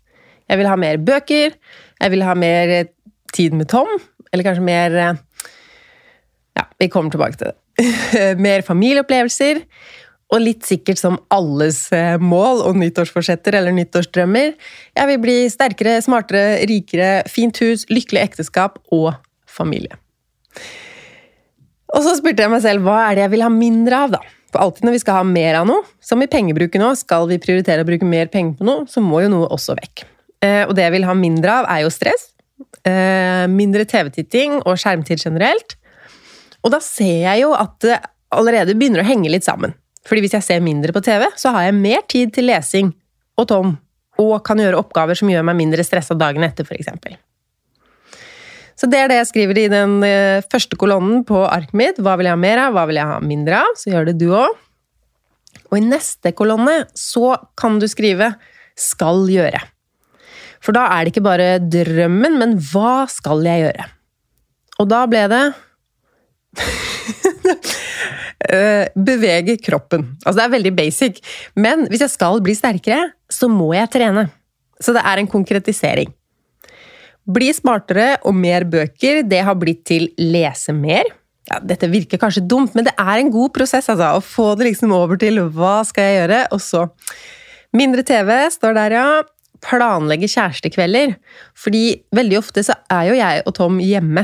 [0.49, 1.53] Jeg vil ha mer bøker,
[1.99, 2.73] jeg vil ha mer
[3.35, 3.89] tid med Tom,
[4.33, 4.99] eller kanskje mer
[6.57, 7.57] Ja, vi kommer tilbake til det.
[8.45, 9.61] mer familieopplevelser.
[10.29, 14.51] Og litt sikkert som alles eh, mål og nyttårsforsetter eller nyttårsdrømmer.
[14.97, 19.15] Jeg vil bli sterkere, smartere, rikere, fint hus, lykkelig ekteskap og
[19.49, 19.97] familie.
[21.95, 24.21] Og så spurte jeg meg selv hva er det jeg vil ha mindre av, da?
[24.49, 27.37] For alltid når vi skal ha mer av noe, som i pengebruken nå, skal vi
[27.41, 30.05] prioritere å bruke mer penger på noe, så må jo noe også vekk.
[30.45, 32.31] Eh, og det jeg vil ha mindre av, er jo stress.
[32.87, 35.77] Eh, mindre TV-titting og skjermtid generelt.
[36.65, 37.99] Og da ser jeg jo at det
[38.35, 39.75] allerede begynner å henge litt sammen.
[40.07, 42.93] Fordi hvis jeg ser mindre på TV, så har jeg mer tid til lesing
[43.39, 43.77] og Tom,
[44.19, 46.89] og kan gjøre oppgaver som gjør meg mindre stressa dagen etter, f.eks.
[48.79, 51.99] Så det er det jeg skriver i den eh, første kolonnen på arket mitt.
[51.99, 53.75] Hva vil jeg ha mer av, hva vil jeg ha mindre av?
[53.79, 54.55] Så gjør det du òg.
[55.69, 58.33] Og i neste kolonne så kan du skrive
[58.79, 59.67] 'skal gjøre'.
[60.63, 63.85] For da er det ikke bare drømmen, men hva skal jeg gjøre?
[64.79, 65.45] Og da ble det
[68.39, 70.05] Eh, bevege kroppen.
[70.23, 71.17] Altså det er veldig basic.
[71.59, 74.29] Men hvis jeg skal bli sterkere, så må jeg trene.
[74.79, 76.13] Så det er en konkretisering.
[77.29, 81.11] Bli smartere og mer bøker, det har blitt til lese mer.
[81.49, 84.69] Ja, dette virker kanskje dumt, men det er en god prosess altså, å få det
[84.69, 86.87] liksom over til hva skal jeg gjøre, og så
[87.69, 89.09] Mindre TV står der, ja.
[89.61, 91.11] Planlegge kjærestekvelder.
[91.53, 94.23] Fordi veldig ofte så er jo jeg og Tom hjemme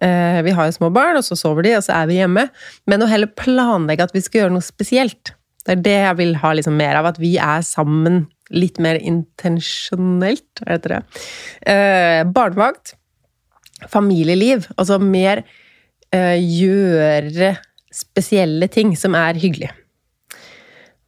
[0.00, 2.46] Eh, vi har jo små barn, og så sover de, og så er vi hjemme.
[2.88, 5.34] Men å heller planlegge at vi skal gjøre noe spesielt.
[5.66, 7.10] Det er det jeg vil ha liksom mer av.
[7.12, 11.00] At vi er sammen litt mer intensjonelt, heter det.
[11.72, 12.94] Eh, barnevakt.
[13.88, 14.68] Familieliv.
[14.76, 15.44] Altså mer
[16.12, 17.54] eh, gjøre
[17.90, 19.70] spesielle ting som er hyggelig.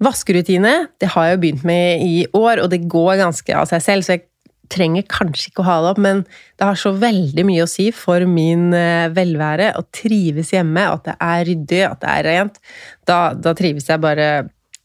[0.02, 3.85] Vaskerutine det har jeg jo begynt med i år, og det går ganske av seg
[3.85, 4.07] selv.
[4.07, 4.26] så jeg
[4.72, 6.22] trenger kanskje ikke å ha det opp, men
[6.59, 11.11] det har så veldig mye å si for min eh, velvære å trives hjemme, at
[11.11, 12.61] det er ryddig, at det er rent.
[13.09, 14.31] Da, da trives jeg bare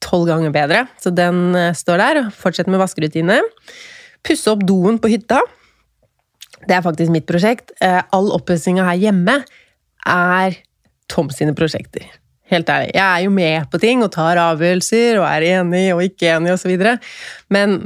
[0.08, 0.86] tolv ganger bedre.
[1.04, 2.22] Så den eh, står der.
[2.36, 3.42] Fortsett med vaskerutine.
[4.26, 5.42] Pusse opp doen på hytta.
[6.68, 7.76] Det er faktisk mitt prosjekt.
[7.84, 9.42] Eh, all oppussinga her hjemme
[10.08, 10.64] er
[11.12, 12.04] Tom sine prosjekter.
[12.52, 12.92] Helt ærlig.
[12.96, 16.54] Jeg er jo med på ting og tar avgjørelser og er enig og ikke enig
[16.56, 16.74] osv.
[17.52, 17.78] Men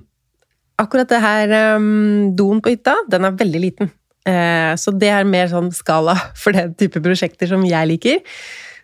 [0.81, 3.91] akkurat det her um, doen på hytta, den er veldig liten.
[4.25, 8.21] Uh, så det er mer sånn skala for den type prosjekter som jeg liker.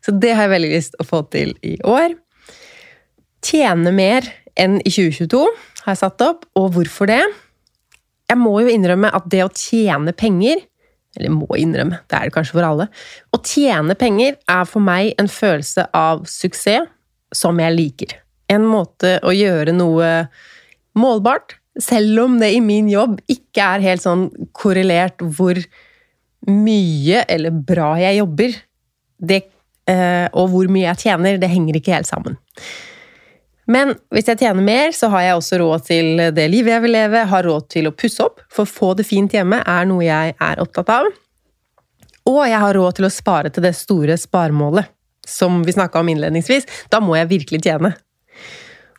[0.06, 2.16] Så det har jeg veldig lyst å få til i år.
[3.46, 5.44] Tjene mer enn i 2022
[5.84, 7.22] har jeg satt opp, og hvorfor det?
[8.28, 10.66] Jeg må jo innrømme at det å tjene penger
[11.18, 12.88] eller må innrømme, det er det kanskje for alle.
[13.34, 16.86] Å tjene penger er for meg en følelse av suksess
[17.36, 18.14] som jeg liker.
[18.54, 20.12] En måte å gjøre noe
[20.98, 25.60] målbart, selv om det i min jobb ikke er helt sånn korrelert hvor
[26.48, 28.56] mye eller bra jeg jobber,
[29.18, 29.42] det,
[29.90, 32.38] eh, og hvor mye jeg tjener, det henger ikke helt sammen.
[33.68, 36.96] Men hvis jeg tjener mer, så har jeg også råd til det livet jeg vil
[36.96, 40.06] leve, har råd til å pusse opp, for å få det fint hjemme er noe
[40.06, 41.10] jeg er opptatt av.
[42.28, 44.88] Og jeg har råd til å spare til det store sparemålet,
[45.28, 46.68] som vi snakka om innledningsvis.
[46.92, 47.94] Da må jeg virkelig tjene.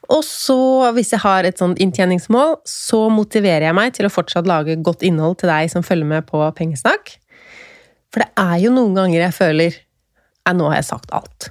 [0.08, 0.56] Og så,
[0.96, 5.04] hvis jeg har et sånt inntjeningsmål, så motiverer jeg meg til å fortsatt lage godt
[5.04, 7.12] innhold til deg som følger med på Pengesnakk.
[8.08, 9.78] For det er jo noen ganger jeg føler
[10.48, 11.50] at nå har jeg sagt alt.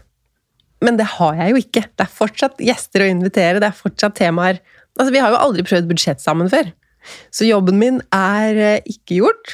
[0.88, 1.84] Men det har jeg jo ikke.
[1.92, 4.64] Det er fortsatt gjester å invitere, det er fortsatt temaer
[4.98, 6.72] Altså, vi har jo aldri prøvd budsjett sammen før.
[7.30, 9.52] Så jobben min er eh, ikke gjort.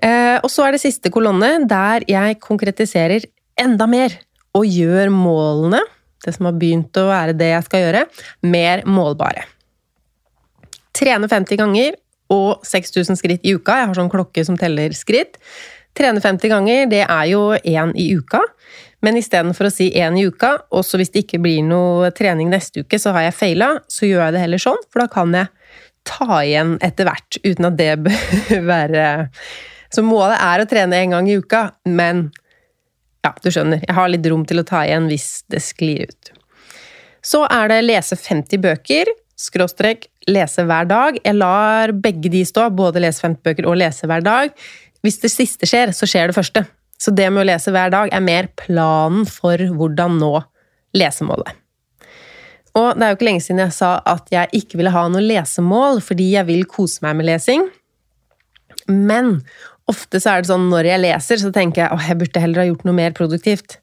[0.00, 3.26] Eh, og så er det siste kolonne, der jeg konkretiserer
[3.60, 4.14] enda mer
[4.56, 5.82] og gjør målene
[6.24, 8.04] det som har begynt å være det jeg skal gjøre,
[8.50, 9.44] mer målbare.
[10.96, 11.98] Trene 50 ganger
[12.32, 13.76] og 6000 skritt i uka.
[13.78, 15.38] Jeg har sånn klokke som teller skritt.
[15.96, 18.42] Trene 50 ganger, det er jo én i uka.
[19.04, 22.50] Men istedenfor å si én i uka, og så hvis det ikke blir noe trening
[22.50, 25.36] neste uke, så har jeg feila, så gjør jeg det heller sånn, for da kan
[25.38, 25.52] jeg
[26.08, 29.06] ta igjen etter hvert, uten at det bør være
[29.94, 32.26] Så målet er å trene én gang i uka, men
[33.24, 36.32] ja, du skjønner, jeg har litt rom til å ta igjen hvis det sklir ut.
[37.24, 41.18] Så er det lese 50 bøker, skråstrek lese hver dag.
[41.22, 44.52] Jeg lar begge de stå, både lese 50 bøker og lese hver dag.
[45.04, 46.64] Hvis det siste skjer, så skjer det første.
[46.98, 50.32] Så det med å lese hver dag er mer planen for hvordan nå
[50.98, 51.54] lesemålet.
[52.78, 55.24] Og det er jo ikke lenge siden jeg sa at jeg ikke ville ha noe
[55.24, 57.66] lesemål fordi jeg vil kose meg med lesing.
[58.88, 59.38] Men
[59.90, 62.62] ofte så er det sånn når jeg leser, så tenker jeg at jeg burde heller
[62.62, 63.78] ha gjort noe mer produktivt.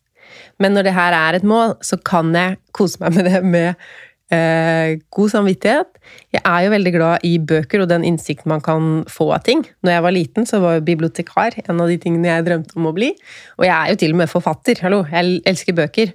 [0.62, 3.88] Men når det her er et mål, så kan jeg kose meg med det med
[4.34, 6.00] Eh, god samvittighet.
[6.34, 9.62] Jeg er jo veldig glad i bøker og den innsikten man kan få av ting.
[9.86, 12.88] Når jeg var liten, så var jo bibliotekar en av de tingene jeg drømte om
[12.90, 13.12] å bli.
[13.60, 14.82] Og jeg er jo til og med forfatter.
[14.82, 16.14] Hallo, jeg elsker bøker.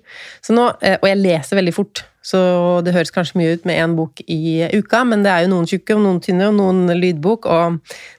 [0.51, 2.03] Nå, eh, og jeg leser veldig fort.
[2.21, 2.41] Så
[2.85, 5.69] det høres kanskje mye ut med én bok i uka, men det er jo noen
[5.71, 7.79] tjukke og noen tynne og noen lydbok, og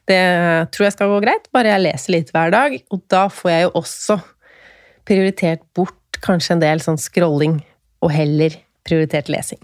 [0.10, 0.24] det
[0.74, 1.52] tror jeg skal gå greit.
[1.54, 2.80] Bare jeg leser litt hver dag.
[2.90, 4.18] Og da får jeg jo også
[5.06, 7.60] prioritert bort kanskje en del sånn scrolling,
[8.02, 8.56] og heller
[8.88, 9.62] prioritert lesing.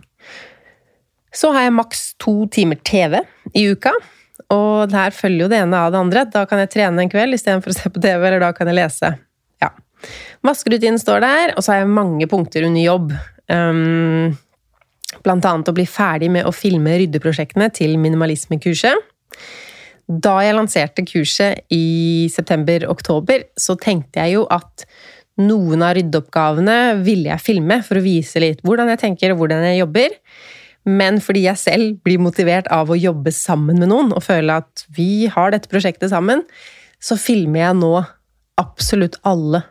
[1.36, 3.20] Så har jeg maks to timer TV
[3.54, 3.94] i uka.
[4.54, 6.26] Og der følger jo det ene av det andre.
[6.32, 8.80] Da kan jeg trene en kveld istedenfor å se på TV, eller da kan jeg
[8.80, 9.12] lese.
[9.64, 9.74] Ja.
[10.46, 13.12] Vaskerutinen står der, og så har jeg mange punkter under jobb.
[13.52, 14.38] Um,
[15.24, 19.08] blant annet å bli ferdig med å filme ryddeprosjektene til minimalismekurset.
[20.08, 24.88] Da jeg lanserte kurset i september-oktober, så tenkte jeg jo at
[25.42, 29.66] noen av ryddeoppgavene ville jeg filme for å vise litt hvordan jeg tenker og hvordan
[29.68, 30.16] jeg jobber.
[30.88, 34.86] Men fordi jeg selv blir motivert av å jobbe sammen med noen og føle at
[34.96, 36.46] vi har dette prosjektet sammen,
[37.00, 37.92] så filmer jeg nå
[38.58, 39.66] absolutt alle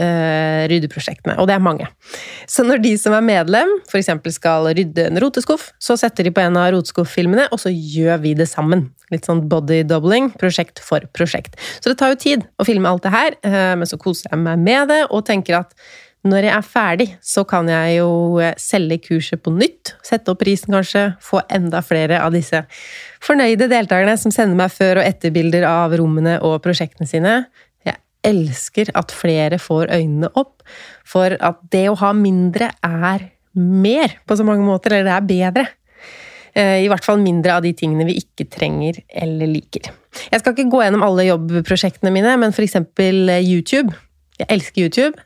[0.00, 1.36] uh, ryddeprosjektene.
[1.40, 1.88] Og det er mange.
[2.50, 4.10] Så når de som er medlem, f.eks.
[4.36, 8.34] skal rydde en roteskuff, så setter de på en av roteskufffilmene, og så gjør vi
[8.38, 8.88] det sammen.
[9.14, 11.58] Litt sånn body doubling, prosjekt for prosjekt.
[11.80, 14.42] Så det tar jo tid å filme alt det her, uh, men så koser jeg
[14.44, 15.76] meg med det og tenker at
[16.24, 19.92] når jeg er ferdig, så kan jeg jo eh, selge kurset på nytt.
[20.04, 21.02] Sette opp prisen, kanskje.
[21.20, 22.62] Få enda flere av disse
[23.24, 27.34] fornøyde deltakerne som sender meg før- og etterbilder av rommene og prosjektene sine.
[28.24, 30.64] Elsker at flere får øynene opp
[31.06, 34.96] for at det å ha mindre er mer på så mange måter.
[34.96, 35.66] Eller det er bedre.
[36.54, 39.90] Eh, I hvert fall mindre av de tingene vi ikke trenger eller liker.
[40.30, 42.78] Jeg skal ikke gå gjennom alle jobbprosjektene mine, men f.eks.
[43.42, 43.94] YouTube.
[44.38, 45.24] Jeg elsker YouTube.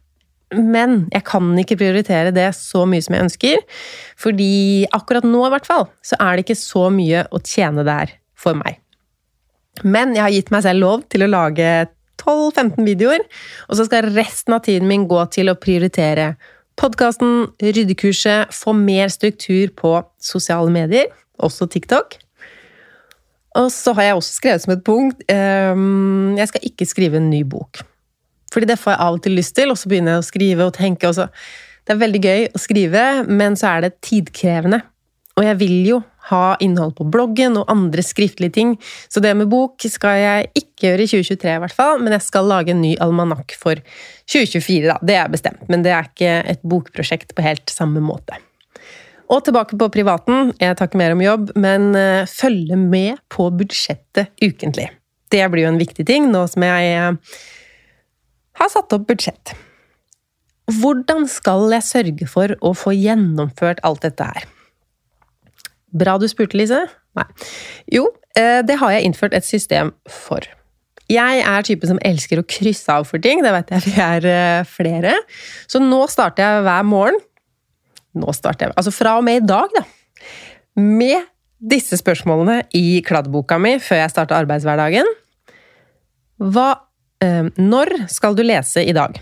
[0.57, 3.65] Men jeg kan ikke prioritere det så mye som jeg ønsker.
[4.17, 8.17] Fordi akkurat nå, i hvert fall, så er det ikke så mye å tjene der
[8.39, 8.81] for meg.
[9.85, 11.69] Men jeg har gitt meg selv lov til å lage
[12.23, 13.25] 12-15 videoer,
[13.69, 16.33] og så skal resten av tiden min gå til å prioritere
[16.79, 21.11] podkasten, ryddekurset, få mer struktur på sosiale medier,
[21.43, 22.19] også TikTok.
[23.59, 27.31] Og så har jeg også skrevet som et punkt ehm, Jeg skal ikke skrive en
[27.31, 27.81] ny bok.
[28.53, 30.69] Fordi det får jeg av og til lyst til, og så begynner jeg å skrive
[30.69, 31.11] og tenke.
[31.11, 31.35] Og.
[31.85, 34.83] Det er veldig gøy å skrive, men så er det tidkrevende.
[35.39, 35.99] Og jeg vil jo
[36.29, 38.75] ha innhold på bloggen og andre skriftlige ting.
[39.09, 42.27] Så det med bok skal jeg ikke gjøre i 2023, i hvert fall, men jeg
[42.27, 43.81] skal lage en ny almanakk for
[44.29, 44.99] 2024, da.
[45.03, 48.39] Det er bestemt, men det er ikke et bokprosjekt på helt samme måte.
[49.29, 50.55] Og tilbake på privaten.
[50.57, 54.89] Jeg tar ikke mer om jobb, men uh, følge med på budsjettet ukentlig.
[55.29, 57.41] Det blir jo en viktig ting nå som jeg uh,
[58.61, 59.53] har satt opp budsjett.
[60.69, 64.49] Hvordan skal jeg sørge for å få gjennomført alt dette her?
[65.97, 66.81] Bra du spurte, Lise.
[67.17, 67.27] Nei.
[67.93, 70.45] Jo, eh, det har jeg innført et system for.
[71.09, 74.29] Jeg er typen som elsker å krysse av for ting, det vet jeg vi er
[74.29, 75.15] eh, flere.
[75.71, 77.25] Så nå starter jeg hver morgen
[78.19, 79.83] Nå starter jeg Altså fra og med i dag, da.
[80.81, 85.07] Med disse spørsmålene i kladdeboka mi før jeg starter arbeidshverdagen.
[86.39, 86.71] Hva
[87.19, 89.19] Eh, når skal du lese i dag?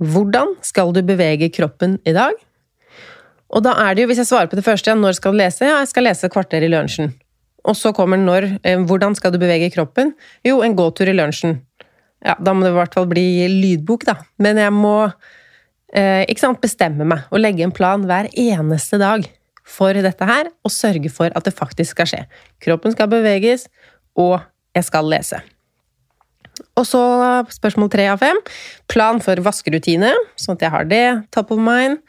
[0.00, 2.36] Hvordan skal du bevege kroppen i dag?
[3.50, 5.66] Og da er det jo, hvis jeg svarer på det første, når skal du lese?
[5.66, 7.12] Ja, jeg skal lese et kvarter i lunsjen.
[7.66, 8.46] Og så kommer når.
[8.64, 10.14] Eh, hvordan skal du bevege kroppen?
[10.46, 11.58] Jo, en gåtur i lunsjen.
[12.24, 14.16] Ja, da må det i hvert fall bli lydbok, da.
[14.40, 19.26] Men jeg må eh, ikke sant, bestemme meg og legge en plan hver eneste dag
[19.70, 22.20] for dette her, og sørge for at det faktisk skal skje.
[22.62, 23.68] Kroppen skal beveges,
[24.18, 24.40] og
[24.76, 25.40] jeg skal lese.
[26.78, 27.00] Og så
[27.50, 28.38] spørsmål tre av fem.
[28.90, 31.04] Plan for vaskerutine, sånn at jeg har det
[31.34, 32.00] top of mind.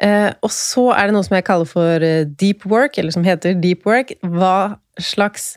[0.00, 3.26] Eh, og så er det noe som jeg kaller for eh, deep work, eller som
[3.26, 4.14] heter deep work.
[4.22, 5.56] Hva slags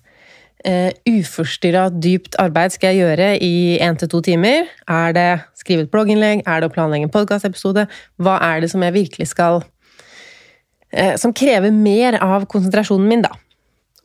[0.66, 4.66] Uh, Uforstyrra dypt arbeid skal jeg gjøre i én til to timer.
[4.90, 6.42] Er det skrive et blogginnlegg?
[6.42, 7.84] Er det å planlegge en podkastepisode?
[8.18, 13.36] Hva er det som jeg virkelig skal uh, Som krever mer av konsentrasjonen min, da.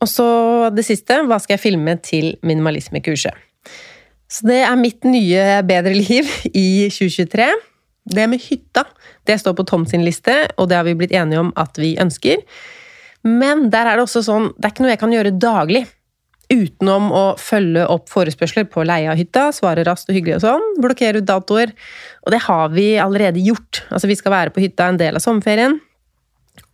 [0.04, 0.28] Og så
[0.76, 3.40] det siste, hva skal jeg filme til minimalismekurset?
[4.28, 7.48] Så det er mitt nye bedre liv i 2023.
[8.08, 8.86] Det med hytta,
[9.28, 11.94] det står på Tom sin liste, og det har vi blitt enige om at vi
[12.00, 12.40] ønsker.
[13.26, 15.84] Men der er det også sånn, det er ikke noe jeg kan gjøre daglig.
[16.50, 20.64] Utenom å følge opp forespørsler på leie av hytta, svare raskt og hyggelig og sånn,
[20.82, 21.74] blokkere ut datoer.
[22.24, 23.84] Og det har vi allerede gjort.
[23.92, 25.78] Altså, vi skal være på hytta en del av sommerferien.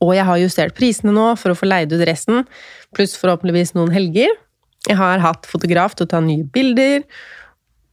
[0.01, 2.47] Og jeg har justert prisene nå for å få leid ut resten,
[2.97, 4.33] pluss forhåpentligvis noen helger.
[4.87, 7.03] Jeg har hatt fotograf til å ta nye bilder,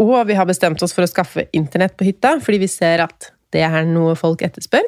[0.02, 3.30] og vi har bestemt oss for å skaffe internett på hytta, fordi vi ser at
[3.54, 4.88] det er noe folk etterspør.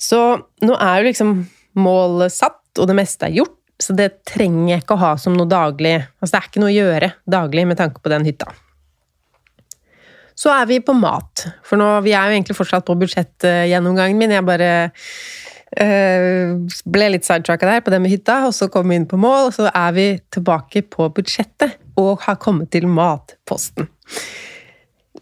[0.00, 0.20] Så
[0.64, 1.34] nå er jo liksom
[1.78, 3.58] målet satt, og det meste er gjort.
[3.82, 6.70] Så det trenger jeg ikke å ha som noe daglig Altså det er ikke noe
[6.70, 8.52] å gjøre daglig med tanke på den hytta.
[10.38, 11.44] Så er vi på mat.
[11.66, 14.34] For nå, vi er jo egentlig fortsatt på budsjettgjennomgangen min.
[14.34, 14.70] Jeg bare
[15.74, 19.48] ble litt sidetracka der på det med hytta, og så kom vi inn på mål,
[19.48, 23.88] og så er vi tilbake på budsjettet og har kommet til matposten.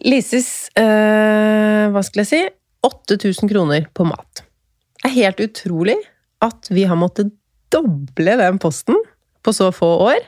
[0.03, 2.41] Lises eh, Hva skal jeg si
[2.83, 4.43] 8000 kroner på mat.
[4.99, 5.95] Det er helt utrolig
[6.43, 7.31] at vi har måttet
[7.71, 8.97] doble den posten
[9.43, 10.19] på så få år.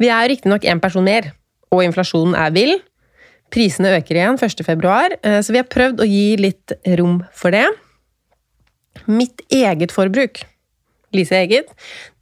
[0.00, 1.30] Vi er riktignok én person mer,
[1.70, 2.74] og inflasjonen er vill.
[3.52, 7.66] Prisene øker igjen 1.2, eh, så vi har prøvd å gi litt rom for det.
[9.10, 10.42] Mitt eget forbruk,
[11.10, 11.72] Lise eget,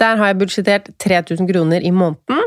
[0.01, 2.47] der har jeg budsjettert 3000 kroner i måneden.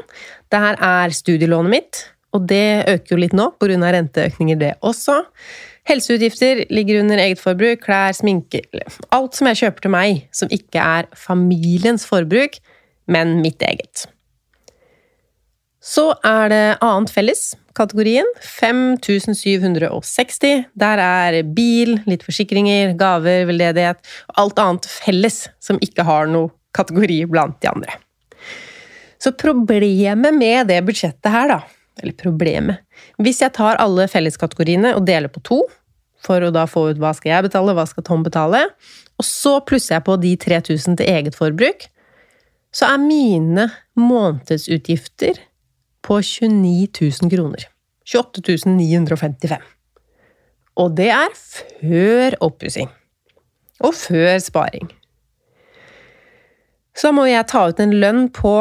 [0.50, 2.00] Det her er studielånet mitt,
[2.34, 3.78] og det øker jo litt nå pga.
[3.94, 5.22] renteøkninger, det også.
[5.86, 8.62] Helseutgifter ligger under eget forbruk, klær, sminke
[9.12, 12.58] Alt som jeg kjøper til meg som ikke er familiens forbruk,
[13.08, 14.08] men mitt eget.
[15.82, 18.28] Så er det annet felles, kategorien.
[18.44, 20.66] 5760.
[20.74, 24.00] Der er bil, litt forsikringer, gaver, veldedighet
[24.32, 27.92] og alt annet felles som ikke har noe kategori blant de andre.
[29.22, 31.60] Så problemet med det budsjettet her, da
[32.02, 32.82] Eller problemet
[33.22, 35.60] Hvis jeg tar alle felleskategoriene og deler på to,
[36.22, 38.68] for å da få ut hva skal jeg betale, hva skal Tom betale,
[39.20, 41.88] og så plusser jeg på de 3000 til eget forbruk,
[42.72, 43.68] så er mine
[44.00, 45.42] månedsutgifter
[46.06, 46.88] på 29
[47.22, 47.68] 000 kroner.
[48.08, 49.62] 28 955.
[50.82, 52.90] Og det er før oppussing.
[53.82, 54.92] Og før sparing.
[56.98, 58.56] Så må jeg ta ut en lønn på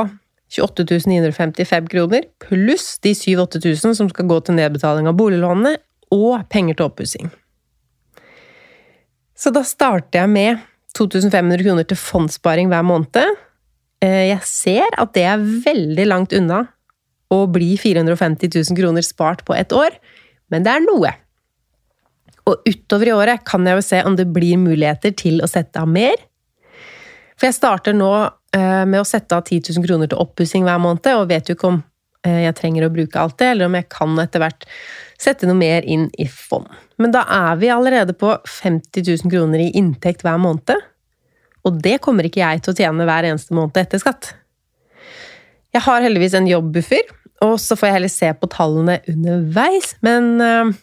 [0.51, 5.76] 28 955 kroner, pluss de 7000-8000 som skal gå til nedbetaling av boliglånene,
[6.11, 7.30] og penger til oppussing.
[9.38, 10.64] Så da starter jeg med
[10.99, 13.36] 2500 kroner til fondssparing hver måned.
[14.03, 16.64] Eh, jeg ser at det er veldig langt unna
[17.31, 19.95] å bli 450 000 kroner spart på ett år,
[20.51, 21.12] men det er noe.
[22.51, 25.83] Og utover i året kan jeg jo se om det blir muligheter til å sette
[25.83, 26.18] av mer.
[27.39, 28.11] For jeg starter nå
[28.57, 31.57] eh, med å sette av 10 000 kroner til oppussing hver måned, og vet jo
[31.57, 31.78] ikke om
[32.26, 34.66] eh, jeg trenger å bruke alt det, eller om jeg kan etter hvert
[35.20, 36.68] sette noe mer inn i fond.
[37.01, 40.83] Men da er vi allerede på 50 000 kroner i inntekt hver måned.
[41.68, 44.35] Og det kommer ikke jeg til å tjene hver eneste måned etter skatt.
[45.70, 47.09] Jeg har heldigvis en jobbbuffer,
[47.45, 49.95] og så får jeg heller se på tallene underveis.
[50.05, 50.74] Men øh,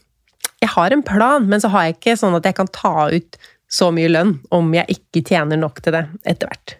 [0.63, 3.39] jeg har en plan, men så har jeg ikke sånn at jeg kan ta ut
[3.69, 6.77] så mye lønn om jeg ikke tjener nok til det etter hvert.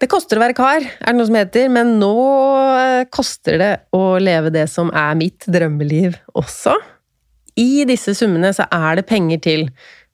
[0.00, 3.72] Det koster å være kar, er det noe som heter, men nå øh, koster det
[3.92, 6.78] å leve det som er mitt drømmeliv også.
[7.60, 9.66] I disse summene så er det penger til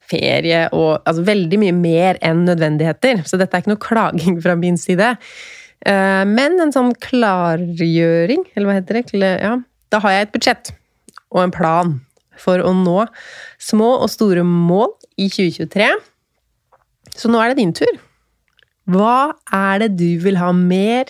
[0.07, 4.57] ferie og altså veldig mye mer enn nødvendigheter, så dette er ikke noe klaging fra
[4.59, 5.13] min side.
[5.85, 9.33] Eh, men en sånn klargjøring, eller hva heter det?
[9.43, 9.55] Ja,
[9.93, 10.73] da har jeg et budsjett
[11.29, 11.97] og en plan
[12.37, 13.03] for å nå
[13.61, 15.89] små og store mål i 2023.
[17.17, 17.93] Så nå er det din tur.
[18.87, 21.09] Hva er det du vil ha mer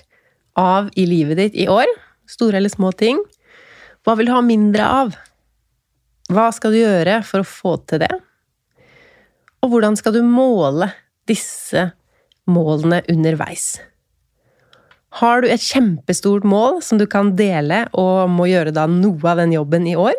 [0.57, 1.89] av i livet ditt i år?
[2.27, 3.19] Store eller små ting.
[4.07, 5.17] Hva vil du ha mindre av?
[6.31, 8.13] Hva skal du gjøre for å få til det?
[9.63, 10.89] Og hvordan skal du måle
[11.29, 11.89] disse
[12.47, 13.77] målene underveis?
[15.17, 19.41] Har du et kjempestort mål som du kan dele, og må gjøre da noe av
[19.41, 20.17] den jobben i år?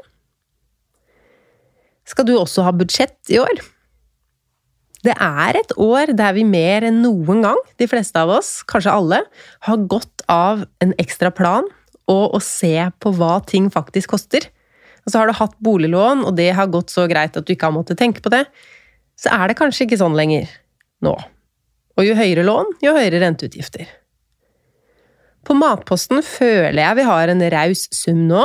[2.09, 3.61] Skal du også ha budsjett i år?
[5.07, 8.95] Det er et år der vi mer enn noen gang, de fleste av oss, kanskje
[8.95, 9.21] alle,
[9.69, 11.69] har godt av en ekstra plan
[12.09, 14.49] og å se på hva ting faktisk koster.
[15.05, 17.69] Og så har du hatt boliglån, og det har gått så greit at du ikke
[17.69, 18.47] har måttet tenke på det.
[19.21, 20.49] Så er det kanskje ikke sånn lenger
[21.05, 21.15] nå.
[21.99, 23.87] Og jo høyere lån, jo høyere renteutgifter.
[25.47, 28.45] På matposten føler jeg vi har en raus sum nå,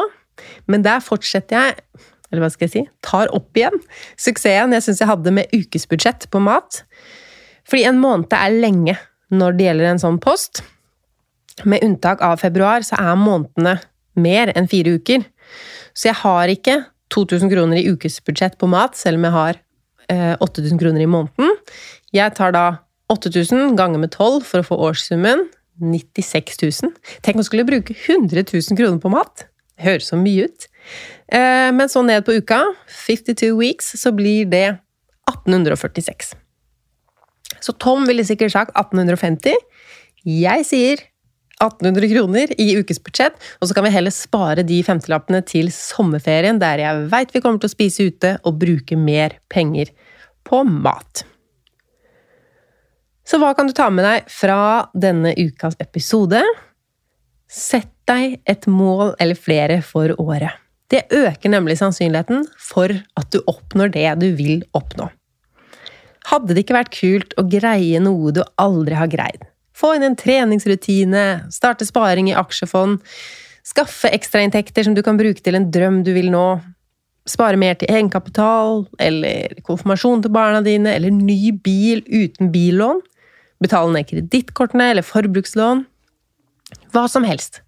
[0.69, 3.75] men der fortsetter jeg eller hva skal jeg si, tar opp igjen
[4.17, 6.81] suksessen jeg syns jeg hadde med ukesbudsjett på mat.
[7.69, 8.95] Fordi en måned er lenge
[9.33, 10.63] når det gjelder en sånn post.
[11.69, 13.75] Med unntak av februar så er månedene
[14.17, 15.21] mer enn fire uker.
[15.93, 16.79] Så jeg har ikke
[17.13, 19.59] 2000 kroner i ukesbudsjett på mat, selv om jeg har
[20.09, 21.53] eh, 8000 kroner i måneden.
[22.13, 22.65] Jeg tar da
[23.13, 25.45] 8000 ganger med 12 for å få årssummen.
[25.81, 26.93] 96 000.
[27.25, 29.47] Tenk om skulle bruke 100 000 kroner på mat!
[29.73, 30.67] Det høres så mye ut.
[31.33, 32.61] Eh, men så ned på uka,
[33.07, 34.67] 52 weeks, så blir det
[35.31, 36.35] 1846.
[37.63, 39.57] Så Tom ville sikkert sagt 1850.
[40.27, 41.03] Jeg sier
[41.63, 46.81] 1800 kroner i ukesbudsjett, og så kan vi heller spare de femtelappene til sommerferien, der
[46.83, 49.93] jeg veit vi kommer til å spise ute og bruke mer penger
[50.47, 51.23] på mat.
[53.23, 56.41] Så hva kan du ta med deg fra denne ukas episode?
[57.47, 60.59] Sett deg et mål eller flere for året.
[60.91, 65.07] Det øker nemlig sannsynligheten for at du oppnår det du vil oppnå.
[66.27, 69.47] Hadde det ikke vært kult å greie noe du aldri har greid?
[69.73, 72.99] Få inn en treningsrutine, starte sparing i aksjefond,
[73.65, 76.59] skaffe ekstrainntekter som du kan bruke til en drøm du vil nå,
[77.27, 83.01] spare mer til egenkapital, eller konfirmasjon til barna dine, eller ny bil uten billån,
[83.63, 85.85] betale ned kredittkortene eller forbrukslån,
[86.93, 87.61] hva som helst.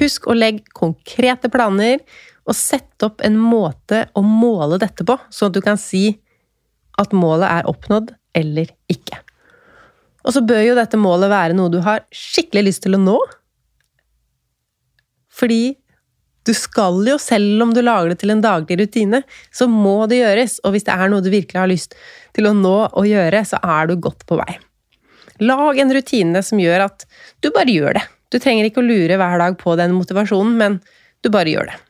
[0.00, 2.00] Husk å legge konkrete planer,
[2.42, 6.16] og sette opp en måte å måle dette på, sånn at du kan si
[6.98, 9.20] at målet er oppnådd eller ikke.
[10.22, 13.16] Og så bør jo dette målet være noe du har skikkelig lyst til å nå.
[15.32, 15.74] Fordi
[16.46, 19.22] du skal jo, selv om du lager det til en daglig rutine,
[19.54, 20.58] så må det gjøres.
[20.66, 21.96] Og hvis det er noe du virkelig har lyst
[22.34, 24.58] til å nå og gjøre, så er du godt på vei.
[25.40, 27.06] Lag en rutine som gjør at
[27.40, 28.04] du bare gjør det.
[28.32, 30.78] Du trenger ikke å lure hver dag på den motivasjonen, men
[31.22, 31.80] du bare gjør det.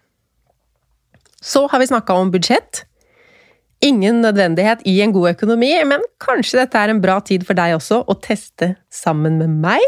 [1.42, 2.84] Så har vi snakka om budsjett.
[3.82, 7.74] Ingen nødvendighet i en god økonomi, men kanskje dette er en bra tid for deg
[7.78, 9.82] også å teste sammen med meg?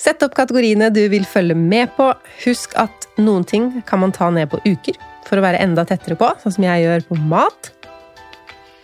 [0.00, 2.10] Sett opp kategoriene du vil følge med på.
[2.44, 4.96] Husk at noen ting kan man ta ned på uker
[5.26, 7.72] for å være enda tettere på, sånn som jeg gjør på mat.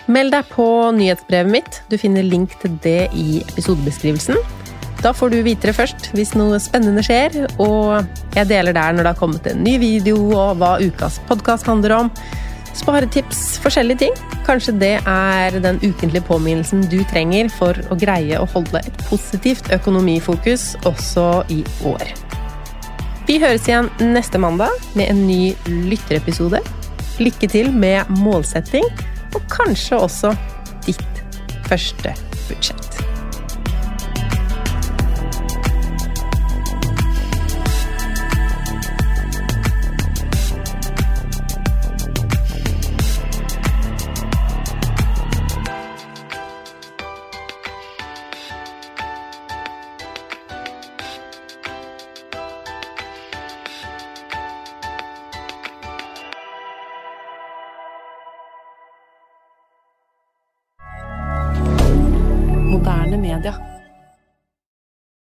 [0.07, 1.81] Meld deg på nyhetsbrevet mitt.
[1.91, 4.39] Du finner link til det i episodebeskrivelsen.
[5.03, 9.03] Da får du vite det først hvis noe spennende skjer, og jeg deler der når
[9.03, 12.11] det har kommet en ny video og hva ukas podkast handler om.
[12.77, 14.17] Sparetips, forskjellige ting.
[14.47, 19.73] Kanskje det er den ukentlige påminnelsen du trenger for å greie å holde et positivt
[19.75, 22.07] økonomifokus også i år.
[23.27, 26.61] Vi høres igjen neste mandag med en ny lytterepisode.
[27.19, 28.87] Lykke til med målsetting,
[29.37, 30.33] og kanskje også
[30.87, 31.23] ditt
[31.69, 32.15] første
[32.49, 33.16] budsjett.